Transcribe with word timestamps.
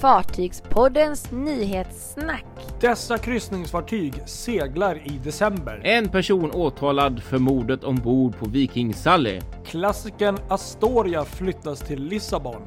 Fartygspoddens 0.00 1.30
nyhetssnack. 1.32 2.44
Dessa 2.80 3.18
kryssningsfartyg 3.18 4.14
seglar 4.26 4.96
i 5.04 5.18
december. 5.24 5.80
En 5.84 6.08
person 6.08 6.50
åtalad 6.50 7.22
för 7.22 7.38
mordet 7.38 7.84
ombord 7.84 8.38
på 8.38 8.48
Viking 8.48 8.94
Sally. 8.94 9.40
Klassikern 9.64 10.38
Astoria 10.48 11.24
flyttas 11.24 11.80
till 11.80 12.02
Lissabon. 12.04 12.62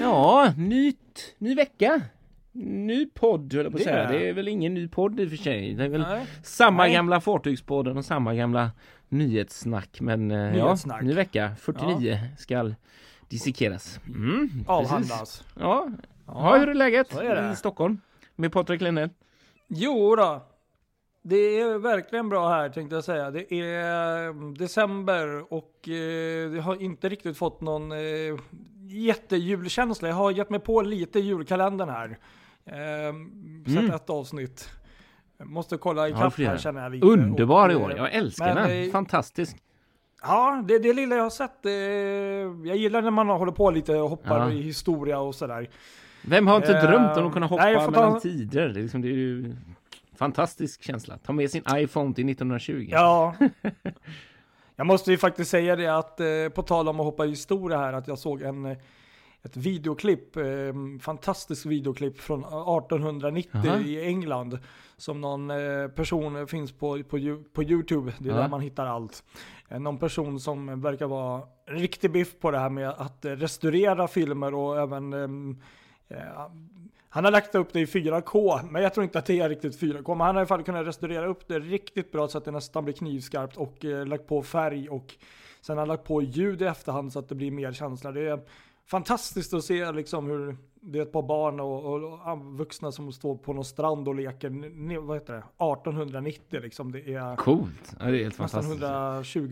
Ja, 0.00 0.52
nytt, 0.56 1.34
ny 1.38 1.54
vecka. 1.54 2.00
Ny 2.62 3.06
podd 3.06 3.54
höll 3.54 3.64
jag 3.64 3.72
på 3.72 3.76
att 3.76 3.84
Det 3.84 3.90
säga. 3.90 4.02
är- 4.08 4.12
Det 4.12 4.28
är 4.28 4.32
väl 4.32 4.48
ingen 4.48 4.74
ny 4.74 4.88
podd 4.88 5.20
i 5.20 5.26
och 5.26 5.30
för 5.30 5.36
sig. 5.36 5.74
Det 5.74 5.84
är 5.84 5.88
väl 5.88 6.00
Nej. 6.00 6.26
samma 6.42 6.82
Nej. 6.82 6.92
gamla 6.92 7.20
Fartygspodden 7.20 7.96
och 7.96 8.04
samma 8.04 8.34
gamla 8.34 8.70
nyhetssnack. 9.08 10.00
Men 10.00 10.30
eh, 10.30 10.52
Nyhetssnack. 10.52 11.02
ja, 11.02 11.06
ny 11.06 11.14
vecka 11.14 11.50
49 11.60 12.18
skall 12.38 12.74
dissekeras. 13.28 14.00
Mm. 14.06 14.64
Avhandlas. 14.66 15.44
Ja. 15.60 15.88
ja, 16.26 16.56
hur 16.56 16.68
är 16.68 16.74
läget 16.74 17.14
är 17.16 17.42
det. 17.42 17.52
i 17.52 17.56
Stockholm? 17.56 18.00
Med 18.36 18.52
Patrik 18.52 18.80
Lennell? 18.80 19.10
Jo 19.68 20.16
då. 20.16 20.42
Det 21.22 21.36
är 21.60 21.78
verkligen 21.78 22.28
bra 22.28 22.48
här 22.48 22.68
tänkte 22.68 22.94
jag 22.96 23.04
säga. 23.04 23.30
Det 23.30 23.54
är 23.54 24.28
mm, 24.28 24.54
december 24.58 25.52
och 25.52 25.88
eh, 25.88 25.94
jag 26.54 26.62
har 26.62 26.82
inte 26.82 27.08
riktigt 27.08 27.36
fått 27.36 27.60
någon 27.60 27.92
eh, 27.92 27.98
jättejulkänsla. 28.88 30.08
Jag 30.08 30.14
har 30.16 30.30
gett 30.30 30.50
mig 30.50 30.60
på 30.60 30.82
lite 30.82 31.20
julkalendern 31.20 31.88
här. 31.88 32.18
Eh, 32.66 33.12
sett 33.66 33.78
Mm. 33.78 33.90
ett 33.90 34.10
avsnitt. 34.10 34.68
Jag 35.38 35.46
måste 35.48 35.76
kolla 35.76 36.08
ikapp 36.08 36.38
här 36.38 36.56
känner 36.58 36.82
jag 36.82 36.92
lite. 36.92 37.06
Underbar 37.06 37.72
i 37.72 37.74
år. 37.74 37.92
Jag 37.96 38.14
älskar 38.14 38.54
men, 38.54 38.68
den. 38.68 38.90
Fantastisk. 38.90 39.56
Ja, 40.22 40.64
det, 40.68 40.78
det 40.78 40.92
lilla 40.92 41.16
jag 41.16 41.22
har 41.22 41.30
sett. 41.30 41.66
Eh, 41.66 41.72
jag 42.68 42.76
gillar 42.76 43.02
när 43.02 43.10
man 43.10 43.28
håller 43.28 43.52
på 43.52 43.70
lite 43.70 43.94
och 43.96 44.10
hoppar 44.10 44.38
Ja. 44.38 44.50
i 44.50 44.62
historia 44.62 45.18
och 45.18 45.34
sådär. 45.34 45.68
Vem 46.26 46.46
har 46.46 46.56
inte 46.56 46.76
Eh, 46.78 46.82
drömt 46.90 47.16
om 47.16 47.26
att 47.26 47.32
kunna 47.32 47.46
hoppa 47.46 47.64
nej, 47.64 47.74
ta- 47.74 47.90
mellan 47.90 48.20
tider? 48.20 48.68
Det 48.68 48.78
är, 48.80 48.82
liksom, 48.82 49.02
det 49.02 49.08
är 49.08 49.12
ju 49.12 49.56
fantastisk 50.16 50.82
känsla. 50.82 51.18
Ta 51.18 51.32
med 51.32 51.50
sin 51.50 51.62
iPhone 51.74 52.14
till 52.14 52.28
1920. 52.30 52.88
Ja. 52.90 53.34
Jag 54.76 54.86
måste 54.86 55.10
ju 55.10 55.18
faktiskt 55.18 55.50
säga 55.50 55.76
det 55.76 55.86
att 55.86 56.20
eh, 56.20 56.26
på 56.54 56.62
tal 56.62 56.88
om 56.88 57.00
att 57.00 57.06
hoppa 57.06 57.24
i 57.26 57.28
historia 57.28 57.78
här 57.78 57.92
att 57.92 58.08
jag 58.08 58.18
såg 58.18 58.42
en 58.42 58.76
ett 59.44 59.56
videoklipp, 59.56 60.36
eh, 60.36 60.44
fantastiskt 61.00 61.66
videoklipp 61.66 62.20
från 62.20 62.40
1890 62.44 63.60
Jaha. 63.64 63.80
i 63.80 64.06
England. 64.06 64.58
Som 64.96 65.20
någon 65.20 65.50
eh, 65.50 65.88
person 65.88 66.46
finns 66.46 66.72
på, 66.72 67.02
på, 67.02 67.42
på 67.52 67.62
Youtube, 67.62 68.12
det 68.18 68.28
är 68.28 68.32
Ja. 68.34 68.40
där 68.40 68.48
man 68.48 68.60
hittar 68.60 68.86
allt. 68.86 69.24
Eh, 69.68 69.80
någon 69.80 69.98
person 69.98 70.40
som 70.40 70.80
verkar 70.80 71.06
vara 71.06 71.42
riktig 71.66 72.10
biff 72.12 72.40
på 72.40 72.50
det 72.50 72.58
här 72.58 72.70
med 72.70 72.88
att 72.88 73.24
eh, 73.24 73.30
restaurera 73.30 74.08
filmer 74.08 74.54
och 74.54 74.80
även 74.80 75.12
ehm, 75.12 75.60
eh, 76.08 76.18
han 77.08 77.24
har 77.24 77.32
lagt 77.32 77.54
upp 77.54 77.72
det 77.72 77.80
i 77.80 77.84
4K, 77.84 78.60
men 78.70 78.82
jag 78.82 78.94
tror 78.94 79.04
inte 79.04 79.18
att 79.18 79.26
det 79.26 79.40
är 79.40 79.48
riktigt 79.48 79.80
4K. 79.80 80.08
Men 80.14 80.20
han 80.20 80.26
har 80.26 80.34
i 80.34 80.38
alla 80.38 80.46
fall 80.46 80.62
kunnat 80.62 80.86
restaurera 80.86 81.26
upp 81.26 81.48
det 81.48 81.58
riktigt 81.58 82.12
bra 82.12 82.28
så 82.28 82.38
att 82.38 82.44
det 82.44 82.50
nästan 82.50 82.84
blir 82.84 82.94
knivskarpt 82.94 83.56
och 83.56 83.84
eh, 83.84 84.06
lagt 84.06 84.26
på 84.26 84.42
färg 84.42 84.88
och 84.88 85.14
sen 85.60 85.76
har 85.76 85.80
han 85.80 85.88
lagt 85.88 86.04
på 86.04 86.22
ljud 86.22 86.62
i 86.62 86.64
efterhand 86.64 87.12
så 87.12 87.18
att 87.18 87.28
det 87.28 87.34
blir 87.34 87.50
mer 87.50 87.72
känsla. 87.72 88.12
Det 88.12 88.28
är 88.28 88.40
fantastiskt 88.86 89.54
att 89.54 89.64
se 89.64 89.92
liksom 89.92 90.26
hur 90.26 90.56
det 90.80 90.98
är 90.98 91.02
ett 91.02 91.12
par 91.12 91.22
barn 91.22 91.60
och, 91.60 91.84
och, 91.84 92.32
och 92.32 92.58
vuxna 92.58 92.92
som 92.92 93.12
står 93.12 93.36
på 93.36 93.52
någon 93.52 93.64
strand 93.64 94.08
och 94.08 94.14
leker, 94.14 94.98
vad 95.00 95.16
heter 95.16 95.32
det, 95.32 95.38
1890 95.38 96.60
liksom. 96.62 96.92
Det 96.92 97.14
är 97.14 97.36
Coolt. 97.36 97.96
Ja, 98.00 98.06
det 98.06 98.18
är 98.18 98.22
helt 98.22 98.38
nästan 98.38 98.62
fantastiskt. 98.62 99.42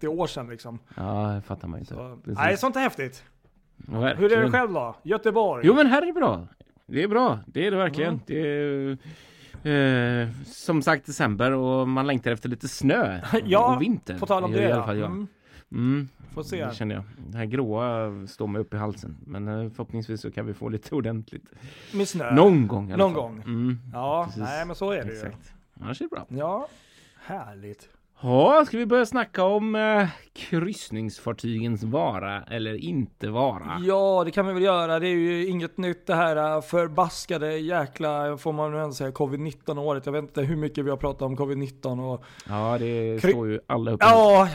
120-130 0.00 0.06
år 0.06 0.26
sedan 0.26 0.48
liksom. 0.48 0.78
Ja, 0.96 1.32
det 1.34 1.42
fattar 1.42 1.68
man 1.68 1.80
inte. 1.80 1.94
Så, 1.94 2.18
nej, 2.24 2.56
sånt 2.56 2.76
är 2.76 2.80
häftigt. 2.80 3.24
Ja, 3.76 3.92
Hur 3.92 4.04
är 4.04 4.14
det 4.14 4.20
verkligen. 4.20 4.52
själv 4.52 4.72
då? 4.72 4.96
Göteborg? 5.02 5.66
Jo, 5.66 5.74
men 5.74 5.86
här 5.86 6.02
är 6.02 6.06
det 6.06 6.12
bra. 6.12 6.46
Det 6.86 7.02
är 7.02 7.08
bra. 7.08 7.38
Det 7.46 7.66
är 7.66 7.70
det 7.70 7.76
verkligen. 7.76 8.10
Mm. 8.10 8.20
Det 8.26 8.38
är, 9.64 10.22
eh, 10.22 10.28
som 10.46 10.82
sagt 10.82 11.06
december 11.06 11.52
och 11.52 11.88
man 11.88 12.06
längtar 12.06 12.30
efter 12.30 12.48
lite 12.48 12.68
snö 12.68 13.20
Ja, 13.44 13.74
och 13.74 13.82
vinter. 13.82 14.18
På 14.18 14.26
tal 14.26 14.44
om 14.44 14.52
det 14.52 14.62
I 14.62 14.64
alla 14.66 14.76
ja. 14.76 14.86
fall 14.86 14.98
jag. 14.98 15.06
Mm, 15.06 15.26
Mm, 15.72 16.08
får 16.34 16.42
se. 16.42 16.64
det 16.66 16.74
känner 16.74 16.94
jag. 16.94 17.04
Det 17.28 17.38
här 17.38 17.44
gråa 17.44 18.12
står 18.26 18.46
mig 18.46 18.60
upp 18.60 18.74
i 18.74 18.76
halsen. 18.76 19.16
Men 19.26 19.48
eh, 19.48 19.70
förhoppningsvis 19.70 20.20
så 20.20 20.30
kan 20.30 20.46
vi 20.46 20.54
få 20.54 20.68
lite 20.68 20.94
ordentligt. 20.94 21.44
Med 21.94 22.08
snö. 22.08 22.34
Någon 22.34 22.66
gång 22.68 22.90
i 22.90 22.92
alla 22.92 23.04
Någon 23.04 23.14
fall. 23.14 23.22
gång. 23.22 23.42
Mm, 23.42 23.78
Ja, 23.92 24.24
Precis. 24.24 24.42
nej 24.42 24.66
men 24.66 24.76
så 24.76 24.90
är 24.90 25.04
det 25.04 25.10
ju. 25.12 25.16
exakt. 25.18 25.52
Annars 25.80 26.00
är 26.00 26.04
det 26.04 26.08
bra. 26.08 26.26
Ja, 26.28 26.68
härligt. 27.24 27.88
Ja, 28.22 28.64
ska 28.66 28.78
vi 28.78 28.86
börja 28.86 29.06
snacka 29.06 29.44
om 29.44 29.74
eh, 29.74 30.08
kryssningsfartygens 30.32 31.82
vara 31.82 32.42
eller 32.42 32.84
inte 32.84 33.28
vara? 33.28 33.80
Ja, 33.84 34.22
det 34.24 34.30
kan 34.30 34.46
vi 34.46 34.52
väl 34.52 34.62
göra. 34.62 34.98
Det 34.98 35.08
är 35.08 35.14
ju 35.14 35.46
inget 35.46 35.76
nytt 35.76 36.06
det 36.06 36.14
här 36.14 36.56
äh, 36.56 36.62
förbaskade 36.62 37.58
jäkla, 37.58 38.36
får 38.36 38.52
man 38.52 38.72
nu 38.72 38.78
ens 38.78 38.96
säga, 38.96 39.10
covid-19 39.10 39.78
året. 39.78 40.06
Jag 40.06 40.12
vet 40.12 40.22
inte 40.22 40.42
hur 40.42 40.56
mycket 40.56 40.84
vi 40.84 40.90
har 40.90 40.96
pratat 40.96 41.22
om 41.22 41.36
covid-19 41.36 42.12
och 42.12 42.24
Ja, 42.48 42.76
det 42.78 43.18
står 43.18 43.48
ju 43.48 43.60
alla 43.66 43.90
upp 43.90 44.00
ja, 44.02 44.48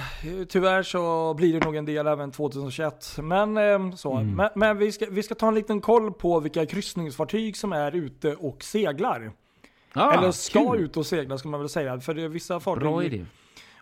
tyvärr 0.49 0.83
så 0.83 1.33
blir 1.33 1.59
det 1.59 1.65
nog 1.65 1.75
en 1.75 1.85
del 1.85 2.07
även 2.07 2.31
2021. 2.31 3.17
Men 3.21 3.57
eh, 3.57 3.95
så. 3.95 4.13
Mm. 4.13 4.35
Men, 4.35 4.49
men 4.55 4.77
vi, 4.77 4.91
ska, 4.91 5.05
vi 5.11 5.23
ska 5.23 5.35
ta 5.35 5.47
en 5.47 5.55
liten 5.55 5.81
koll 5.81 6.13
på 6.13 6.39
vilka 6.39 6.65
kryssningsfartyg 6.65 7.57
som 7.57 7.73
är 7.73 7.95
ute 7.95 8.35
och 8.35 8.63
seglar. 8.63 9.31
Ja, 9.93 10.13
Eller 10.13 10.31
ska 10.31 10.71
kul. 10.71 10.81
ut 10.81 10.97
och 10.97 11.05
segla 11.05 11.37
ska 11.37 11.49
man 11.49 11.59
väl 11.59 11.69
säga. 11.69 11.99
För 11.99 12.13
det 12.13 12.23
är 12.23 12.27
vissa 12.27 12.59
fartyg 12.59 12.83
Bra 12.83 13.03
idé. 13.03 13.25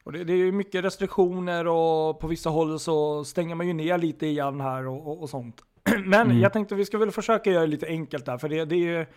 Och 0.04 0.12
det, 0.12 0.24
det 0.24 0.34
är 0.34 0.38
ju 0.38 0.52
mycket 0.52 0.84
restriktioner 0.84 1.68
och 1.68 2.20
på 2.20 2.28
vissa 2.28 2.50
håll 2.50 2.80
så 2.80 3.24
stänger 3.24 3.56
man 3.56 3.68
ju 3.68 3.74
ner 3.74 3.98
lite 3.98 4.26
igen 4.28 4.62
här 4.62 4.88
och, 4.88 5.08
och, 5.08 5.22
och 5.22 5.30
sånt. 5.30 5.56
Men 6.06 6.14
Mm. 6.28 6.40
jag 6.40 6.54
tänkte 6.54 6.76
vi 6.76 6.86
ska 6.86 6.98
väl 6.98 7.12
försöka 7.12 7.52
göra 7.52 7.62
det 7.62 7.68
lite 7.68 7.88
enkelt 7.88 8.26
där, 8.26 8.38
för 8.38 8.50
det, 8.50 8.66
det, 8.66 8.96
är, 8.96 9.08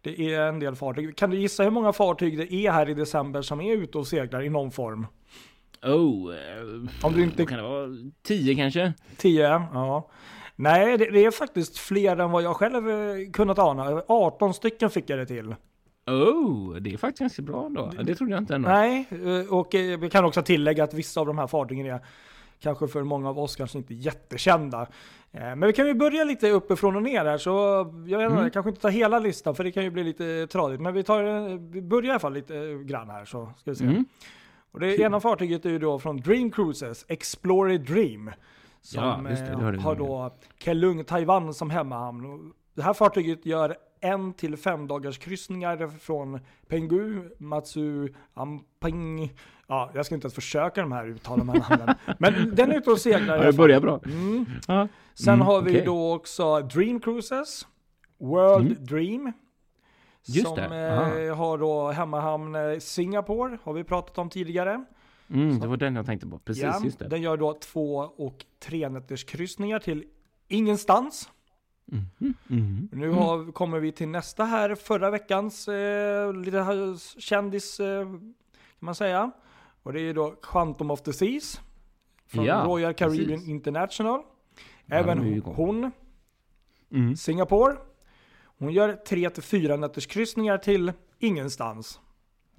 det 0.00 0.34
är 0.34 0.40
en 0.40 0.58
del 0.60 0.74
fartyg. 0.76 1.16
Kan 1.16 1.30
du 1.30 1.36
gissa 1.38 1.62
hur 1.62 1.70
många 1.70 1.92
fartyg 1.92 2.38
det 2.38 2.52
är 2.54 2.70
här 2.72 2.88
i 2.88 2.94
december 2.94 3.42
som 3.42 3.60
är 3.60 3.76
ute 3.76 3.98
och 3.98 4.06
seglar 4.06 4.42
i 4.42 4.48
någon 4.48 4.70
form? 4.70 5.06
Oh, 5.82 6.34
Om 7.02 7.12
du 7.12 7.22
inte- 7.22 7.46
kan 7.46 7.56
det 7.58 7.62
vara? 7.64 7.88
Tio 8.22 8.54
kanske? 8.54 8.92
10? 9.16 9.42
Ja. 9.72 10.10
Nej, 10.56 10.98
det, 10.98 11.10
det 11.10 11.24
är 11.24 11.30
faktiskt 11.30 11.78
fler 11.78 12.16
än 12.16 12.30
vad 12.30 12.42
jag 12.42 12.56
själv 12.56 12.90
eh, 12.90 13.30
kunnat 13.32 13.58
ana. 13.58 14.02
18 14.08 14.54
stycken 14.54 14.90
fick 14.90 15.10
jag 15.10 15.18
det 15.18 15.26
till. 15.26 15.54
Oh, 16.06 16.74
det 16.76 16.92
är 16.92 16.96
faktiskt 16.96 17.20
ganska 17.20 17.42
bra 17.42 17.68
då. 17.68 17.90
Det 18.02 18.14
trodde 18.14 18.32
jag 18.32 18.40
inte 18.42 18.54
ändå. 18.54 18.68
Nej, 18.68 19.06
eh, 19.10 19.54
och 19.54 19.74
eh, 19.74 19.98
vi 19.98 20.10
kan 20.10 20.24
också 20.24 20.42
tillägga 20.42 20.84
att 20.84 20.94
vissa 20.94 21.20
av 21.20 21.26
de 21.26 21.38
här 21.38 21.46
fartygen 21.46 21.86
är 21.86 22.00
kanske 22.60 22.88
för 22.88 23.02
många 23.02 23.28
av 23.28 23.38
oss 23.38 23.56
kanske 23.56 23.78
inte 23.78 23.94
jättekända. 23.94 24.86
Eh, 25.32 25.40
Men 25.40 25.60
vi 25.60 25.72
kan 25.72 25.86
ju 25.86 25.94
börja 25.94 26.24
lite 26.24 26.50
uppifrån 26.50 26.96
och 26.96 27.02
ner 27.02 27.24
här, 27.24 27.38
så 27.38 27.50
jag 28.06 28.18
vet 28.18 28.24
inte, 28.30 28.38
Mm. 28.40 28.50
kanske 28.50 28.68
inte 28.70 28.80
ta 28.82 28.88
hela 28.88 29.18
listan 29.18 29.54
för 29.54 29.64
det 29.64 29.72
kan 29.72 29.84
ju 29.84 29.90
bli 29.90 30.04
lite 30.04 30.46
tradigt. 30.46 30.80
Men 30.80 30.94
vi, 30.94 31.02
tar, 31.02 31.22
vi 31.72 31.82
börjar 31.82 32.06
i 32.06 32.10
alla 32.10 32.18
fall 32.18 32.32
lite 32.34 32.74
grann 32.84 33.10
här 33.10 33.24
så 33.24 33.52
ska 33.58 33.70
vi 33.70 33.76
se. 33.76 33.84
Mm. 33.84 34.04
Och 34.72 34.80
det 34.80 34.98
ena 35.00 35.20
fartyget 35.20 35.64
är 35.66 35.70
ju 35.70 35.78
då 35.78 35.98
från 35.98 36.16
Dream 36.16 36.50
Cruises, 36.50 37.04
Explorer 37.08 37.78
Dream. 37.78 38.30
Som 38.82 39.02
Ja, 39.04 39.20
det, 39.28 39.74
det 39.74 39.80
har 39.80 39.92
om, 40.00 40.06
då 40.06 40.30
Kelung, 40.58 41.04
Taiwan 41.04 41.54
som 41.54 41.70
hemmahamn. 41.70 42.52
Det 42.74 42.82
här 42.82 42.92
fartyget 42.92 43.46
gör 43.46 43.76
en 44.06 44.32
till 44.32 44.56
fem 44.56 44.86
dagars 44.86 45.18
kryssningar 45.18 45.88
från 45.98 46.40
Pengu, 46.68 47.22
Matsu, 47.38 48.08
Amping. 48.34 49.32
Ja, 49.68 49.90
jag 49.94 50.06
ska 50.06 50.14
inte 50.14 50.24
ens 50.24 50.34
försöka 50.34 50.80
de 50.80 50.92
här 50.92 51.06
uttala 51.06 51.36
de 51.44 51.48
här 51.48 51.76
namnen. 51.78 51.96
Men 52.18 52.54
den 52.54 52.72
är 52.72 52.76
ute 52.78 52.90
och 52.90 53.00
seglar 53.00 53.36
Ja, 53.36 53.42
det 53.50 53.52
börjar 53.52 53.80
bra. 53.80 54.00
Mm. 54.04 54.46
Ja. 54.68 54.88
Sen 55.14 55.34
Mm, 55.34 55.46
har 55.46 55.62
vi 55.62 55.70
okej. 55.70 55.82
då 55.84 56.12
också 56.14 56.60
Dream 56.60 57.00
Cruises, 57.00 57.66
World 58.18 58.66
Mm. 58.72 58.84
Dream. 58.86 59.32
Just 60.28 60.46
som 60.46 60.58
eh, 60.58 61.36
har 61.36 61.58
då 61.58 61.90
hemmahamn 61.90 62.54
eh, 62.54 62.78
Singapore, 62.78 63.58
har 63.62 63.72
vi 63.72 63.84
pratat 63.84 64.18
om 64.18 64.30
tidigare. 64.30 64.84
Mm, 65.30 65.60
det 65.60 65.66
var 65.66 65.76
den 65.76 65.96
jag 65.96 66.06
tänkte 66.06 66.26
på. 66.26 66.38
Precis, 66.38 66.62
Ja, 66.62 66.80
just 66.84 66.98
det. 66.98 67.08
Den 67.08 67.22
gör 67.22 67.36
då 67.36 67.52
två 67.54 67.96
och 68.16 68.44
tre 68.58 68.88
nätters 68.88 69.24
kryssningar 69.24 69.78
till 69.78 70.04
ingenstans. 70.48 71.30
Mhm, 71.88 72.34
mhm. 72.46 72.88
Nu 72.92 73.10
har, 73.10 73.52
kommer 73.52 73.80
vi 73.80 73.92
till 73.92 74.08
nästa 74.08 74.44
här, 74.44 74.74
förra 74.74 75.10
veckans 75.10 75.68
eh, 75.68 76.32
lite 76.34 76.60
här 76.60 76.96
kändis 77.20 77.80
eh, 77.80 78.04
kan 78.04 78.34
man 78.78 78.94
säga. 78.94 79.30
Och 79.82 79.92
det 79.92 80.00
är 80.00 80.14
då 80.14 80.30
Quantum 80.30 80.90
of 80.90 81.02
the 81.02 81.12
Seas. 81.12 81.60
Från 82.26 82.44
Ja, 82.44 82.64
Royal 82.66 82.94
Caribbean 82.94 83.28
precis. 83.28 83.48
International. 83.48 84.22
Även 84.86 85.42
hon, 85.44 85.90
Mm. 86.90 87.16
Singapore. 87.16 87.76
Hon 88.58 88.72
gör 88.72 88.92
tre 88.92 89.30
till 89.30 89.42
fyra 89.42 89.76
nätters 89.76 90.06
kryssningar 90.06 90.58
till 90.58 90.92
ingenstans. 91.18 92.00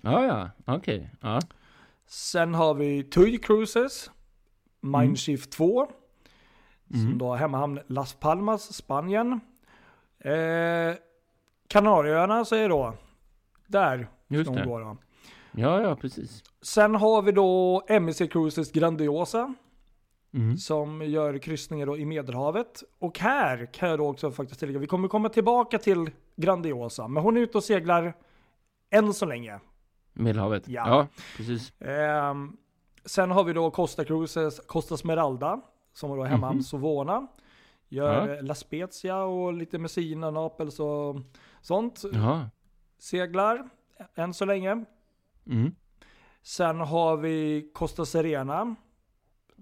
Ja, 0.01 0.25
ja, 0.25 0.75
okej. 0.75 1.09
Ja. 1.21 1.39
Sen 2.07 2.53
har 2.53 2.73
vi 2.73 3.03
TUI 3.03 3.37
Cruises, 3.37 4.11
Mindshift 4.81 5.51
2, 5.51 5.91
som 6.91 6.99
Mm. 7.05 7.17
då 7.17 7.27
har 7.27 7.37
hemmahamn 7.37 7.79
Las 7.87 8.13
Palmas, 8.13 8.73
Spanien. 8.73 9.39
Eh, 10.19 10.95
Kanarieöarna 11.67 12.45
så 12.45 12.55
är 12.55 12.69
då, 12.69 12.93
där 13.67 14.07
Just 14.27 14.53
det. 14.53 14.63
gå 14.65 14.79
då. 14.79 14.97
Ja, 15.51 15.81
ja, 15.81 15.95
precis. 15.95 16.43
Sen 16.61 16.95
har 16.95 17.21
vi 17.21 17.31
då 17.31 17.83
MEC 17.89 18.17
Cruises 18.31 18.71
Grandiosa, 18.71 19.53
Mm. 20.33 20.57
som 20.57 21.01
gör 21.01 21.37
kryssningar 21.37 21.85
då 21.85 21.97
i 21.97 22.05
Medelhavet. 22.05 22.83
Och 22.99 23.19
här 23.19 23.65
kan 23.73 23.89
jag 23.89 23.99
då 23.99 24.07
också 24.09 24.31
faktiskt 24.31 24.59
tillägga, 24.59 24.79
vi 24.79 24.87
kommer 24.87 25.07
komma 25.07 25.29
tillbaka 25.29 25.77
till 25.77 26.09
Grandiosa, 26.35 27.07
men 27.07 27.23
hon 27.23 27.37
är 27.37 27.41
ute 27.41 27.57
och 27.57 27.63
seglar 27.63 28.13
än 28.89 29.13
så 29.13 29.25
länge. 29.25 29.59
Medelhavet. 30.13 30.67
Ja. 30.67 30.87
Ja, 30.87 31.07
precis. 31.37 31.81
Ehm, 31.81 32.57
sen 33.05 33.31
har 33.31 33.43
vi 33.43 33.53
då 33.53 33.71
Costa 33.71 34.05
Cruises, 34.05 34.59
Costa 34.59 34.97
Smeralda, 34.97 35.61
som 35.97 36.09
var 36.09 36.17
då 36.17 36.23
hemma 36.23 36.49
Mhm. 36.51 36.59
i 36.59 36.63
Sovona. 36.63 37.27
Gör 37.89 38.27
Ja. 38.27 38.35
eh, 38.35 38.43
La 38.43 38.55
Spezia 38.55 39.17
och 39.23 39.53
lite 39.53 39.77
Messina, 39.79 40.31
Naples 40.31 40.79
och 40.79 41.15
sånt. 41.61 42.03
Jaha. 42.13 42.49
Seglar 42.99 43.69
än 44.15 44.33
så 44.33 44.45
länge. 44.45 44.85
Mm. 45.47 45.75
Sen 46.41 46.79
har 46.79 47.17
vi 47.17 47.69
Costa 47.73 48.05
Serena 48.05 48.75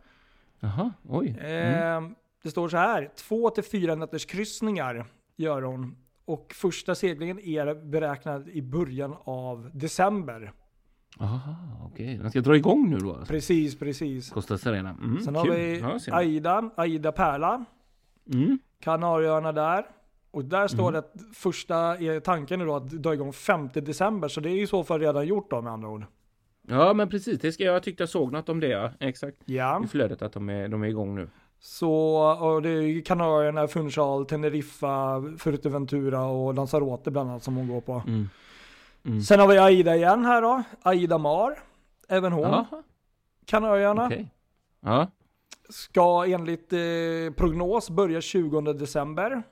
Jaha, 0.61 0.93
oj. 1.09 1.29
Mm. 1.41 2.05
Eh, 2.05 2.11
det 2.43 2.51
står 2.51 2.69
så 2.69 2.77
här, 2.77 3.11
två 3.17 3.51
till 3.51 3.65
fyra 3.65 3.95
nätters 3.95 4.27
kryssningar 4.27 5.07
gör 5.37 5.63
hon. 5.63 5.97
Och 6.25 6.53
första 6.55 6.95
seglingen 6.95 7.39
är 7.41 7.75
beräknad 7.75 8.49
i 8.49 8.63
början 8.63 9.17
av 9.25 9.71
december. 9.75 10.53
Aha, 11.21 11.55
okej. 11.93 12.19
Den 12.19 12.31
ska 12.31 12.41
dra 12.41 12.57
igång 12.57 12.91
nu 12.91 12.99
då? 12.99 13.19
Precis, 13.29 13.79
precis. 13.79 14.31
Costa 14.31 14.59
Serena. 14.59 14.91
Mm, 14.91 15.21
Sen 15.21 15.35
kul. 15.35 15.51
har 15.83 16.07
vi. 16.07 16.13
Aida, 16.13 16.71
Aida 16.77 17.13
Pärla, 17.13 17.65
Mm. 18.33 18.59
Kanarieöarna 18.81 19.53
där. 19.53 19.87
Och 20.31 20.45
där 20.45 20.69
står 20.69 20.83
Mm. 20.89 20.93
det 20.93 20.99
att 20.99 21.13
första 21.37 21.97
tanken 22.25 22.61
är 22.61 22.67
då 22.67 22.77
att 22.77 22.91
dra 22.91 23.15
igång 23.15 23.33
5 23.33 23.69
december, 23.75 24.29
så 24.29 24.41
det 24.41 24.51
är 24.51 24.63
i 24.63 24.67
så 24.67 24.85
fall 24.85 25.01
redan 25.01 25.27
gjort 25.27 25.51
då 25.51 25.61
med 25.63 25.73
andra 25.73 25.89
ord. 25.89 26.05
Ja, 26.69 26.93
men 26.95 27.09
precis. 27.09 27.41
Det 27.41 27.53
ska 27.53 27.65
jag 27.65 27.83
tyckte 27.83 28.03
jag 28.03 28.09
såg 28.09 28.33
något 28.33 28.49
om 28.49 28.61
det, 28.61 28.69
ja. 28.69 28.91
Exakt. 29.01 29.37
Ja. 29.45 29.85
I 29.85 29.89
flödet 29.89 30.23
att 30.23 30.33
de 30.33 30.49
är, 30.49 30.69
de 30.69 30.83
är 30.83 30.87
igång 30.89 31.15
nu. 31.15 31.29
Så, 31.59 31.95
och 32.41 32.63
det 32.63 32.69
är 32.71 32.81
ju 32.83 33.03
Kanarierna, 33.03 33.69
Funchal, 33.69 34.27
Teneriffa, 34.27 35.23
Fuerteventura 35.39 36.25
och 36.25 36.55
Lanzarote 36.55 37.11
bland 37.11 37.31
annat 37.31 37.43
som 37.43 37.57
hon 37.57 37.69
går 37.69 37.81
på. 37.81 38.03
Mm. 38.07 38.29
Mm. 39.05 39.21
Sen 39.23 39.41
har 39.41 39.49
vi 39.49 39.59
Aida 39.59 39.97
igen 39.97 40.25
här 40.25 40.43
då. 40.43 40.63
Aida 40.83 41.19
Mar. 41.19 41.59
Även 42.09 42.33
hon. 42.33 42.43
Jaha, 42.43 42.67
Kanarieöarna. 43.47 44.07
okej. 44.07 44.31
Ja. 44.81 45.11
Ska 45.69 46.25
enligt 46.27 46.73
eh, 46.73 46.79
prognos 47.37 47.91
börja 47.91 48.21
20 48.21 48.61
december. 48.73 49.43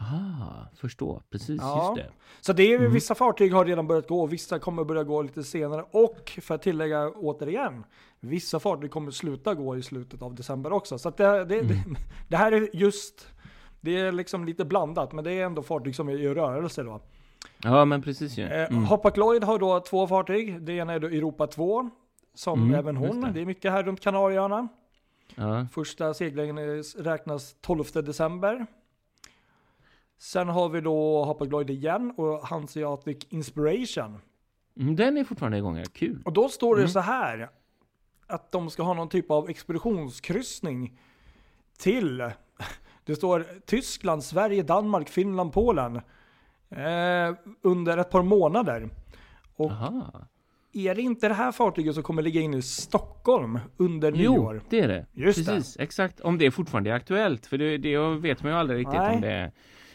Aha, 0.00 0.66
förstå. 0.76 1.22
Precis, 1.30 1.60
Ja. 1.62 1.94
just 1.96 2.06
det. 2.06 2.12
Så 2.40 2.52
det 2.52 2.62
är, 2.74 2.78
Mm. 2.78 2.92
vissa 2.92 3.14
fartyg 3.14 3.52
har 3.54 3.64
redan 3.64 3.86
börjat 3.86 4.08
gå, 4.08 4.26
vissa 4.26 4.58
kommer 4.58 4.84
börja 4.84 5.04
gå 5.04 5.22
lite 5.22 5.42
senare. 5.42 5.84
Och 5.90 6.38
för 6.42 6.54
att 6.54 6.62
tillägga 6.62 7.10
återigen, 7.10 7.84
vissa 8.20 8.60
fartyg 8.60 8.90
kommer 8.90 9.10
sluta 9.10 9.54
gå 9.54 9.76
i 9.76 9.82
slutet 9.82 10.22
av 10.22 10.34
december 10.34 10.72
också. 10.72 10.98
Så 10.98 11.10
det, 11.10 11.44
det, 11.44 11.54
Mm. 11.58 11.68
det, 11.68 11.84
det 12.28 12.36
här 12.36 12.52
är 12.52 12.68
just, 12.76 13.28
det 13.80 14.00
är 14.00 14.12
liksom 14.12 14.44
lite 14.44 14.64
blandat, 14.64 15.12
men 15.12 15.24
det 15.24 15.32
är 15.32 15.44
ändå 15.44 15.62
fartyg 15.62 15.96
som 15.96 16.08
är 16.08 16.12
i 16.18 16.28
rörelse 16.34 16.82
då. 16.82 17.00
Ja, 17.64 17.84
men 17.84 18.02
precis 18.02 18.38
ju. 18.38 18.42
Eh, 18.44 18.68
Mm. 18.70 18.84
Lloyd 19.14 19.44
har 19.44 19.58
då 19.58 19.80
två 19.80 20.06
fartyg. 20.06 20.62
Det 20.62 20.72
ena 20.72 20.92
är 20.92 21.00
då 21.00 21.06
Europa 21.06 21.46
2, 21.46 21.90
som 22.34 22.62
Mm, 22.62 22.74
även 22.74 22.96
hon. 22.96 23.20
det. 23.20 23.30
Det. 23.30 23.40
är 23.40 23.46
mycket 23.46 23.72
här 23.72 23.82
runt 23.82 24.00
Kanarieöarna. 24.00 24.68
Ja. 25.34 25.66
Första 25.72 26.14
seglingen 26.14 26.82
räknas 26.98 27.56
12 27.60 27.84
december. 27.94 28.66
Sen 30.18 30.48
har 30.48 30.68
vi 30.68 30.80
då 30.80 31.24
Hapag 31.24 31.50
Lloyd 31.50 31.70
igen 31.70 32.14
och 32.16 32.46
Hanseatic 32.46 33.26
Inspiration. 33.28 34.18
Mm, 34.80 34.96
Den 34.96 35.16
är 35.16 35.24
fortfarande 35.24 35.58
igång, 35.58 35.76
ja. 35.76 35.84
Kul. 35.92 36.22
Och 36.24 36.32
då 36.32 36.48
står 36.48 36.74
det 36.76 36.82
Mm. 36.82 36.90
så 36.90 37.00
här 37.00 37.48
att 38.26 38.52
de 38.52 38.70
ska 38.70 38.82
ha 38.82 38.94
någon 38.94 39.08
typ 39.08 39.30
av 39.30 39.48
expeditionskryssning 39.50 40.98
till, 41.78 42.18
det 43.04 43.16
står 43.16 43.46
Tyskland, 43.66 44.24
Sverige, 44.24 44.62
Danmark, 44.62 45.08
Finland, 45.08 45.52
Polen 45.52 46.00
eh, 46.76 47.34
under 47.62 47.98
ett 47.98 48.10
par 48.10 48.22
månader. 48.22 48.88
Och 49.56 49.70
Aha. 49.70 50.12
är 50.72 50.94
det 50.94 51.02
inte 51.02 51.28
det 51.28 51.34
här 51.34 51.52
fartyget 51.52 51.94
som 51.94 52.02
kommer 52.02 52.22
ligga 52.22 52.40
inne 52.40 52.56
i 52.56 52.62
Stockholm 52.62 53.58
under 53.76 54.12
Jo, 54.12 54.32
nyår? 54.32 54.62
det 54.70 54.80
är 54.80 54.88
det. 54.88 55.06
Just 55.12 55.46
det. 55.46 55.52
Precis, 55.52 55.76
exakt. 55.80 56.20
Om 56.20 56.38
det 56.38 56.50
fortfarande 56.50 56.90
är 56.90 56.94
aktuellt. 56.94 57.46
För 57.46 57.58
det, 57.58 57.78
det 57.78 57.98
vet 57.98 58.42
man 58.42 58.52
ju 58.52 58.58
aldrig 58.58 58.78
riktigt 58.78 58.98
Nej. 59.00 59.14
om 59.14 59.20
det 59.20 59.52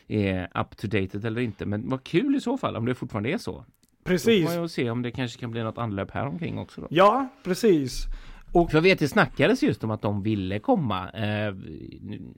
är 0.08 0.44
up 0.62 0.78
to 0.78 0.88
date 0.88 1.28
eller 1.28 1.42
inte. 1.42 1.66
Men 1.66 1.90
vad 1.90 2.04
kul 2.04 2.36
i 2.36 2.42
så 2.42 2.58
fall 2.58 2.76
om 2.76 2.86
det 2.86 2.96
fortfarande 2.96 3.30
är 3.31 3.38
så. 3.38 3.52
Då 3.52 3.66
Precis. 4.04 4.46
får 4.48 4.54
man 4.56 4.62
ju 4.64 4.68
se 4.70 4.90
om 4.90 5.02
det 5.02 5.12
kanske 5.12 5.40
kan 5.40 5.52
bli 5.52 5.64
något 5.64 5.78
anlöp 5.78 6.12
här 6.12 6.26
omkring 6.28 6.58
också 6.58 6.81
då. 6.81 6.88
Ja, 6.90 7.28
precis. 7.44 8.06
Och 8.51 8.69
För 8.72 8.78
jag 8.78 8.81
vet 8.84 9.00
det 9.00 9.07
snackades 9.07 9.63
just 9.63 9.84
om 9.84 9.92
att 9.92 10.01
de 10.01 10.24
ville 10.24 10.60
komma 10.60 11.10
eh, 11.10 11.54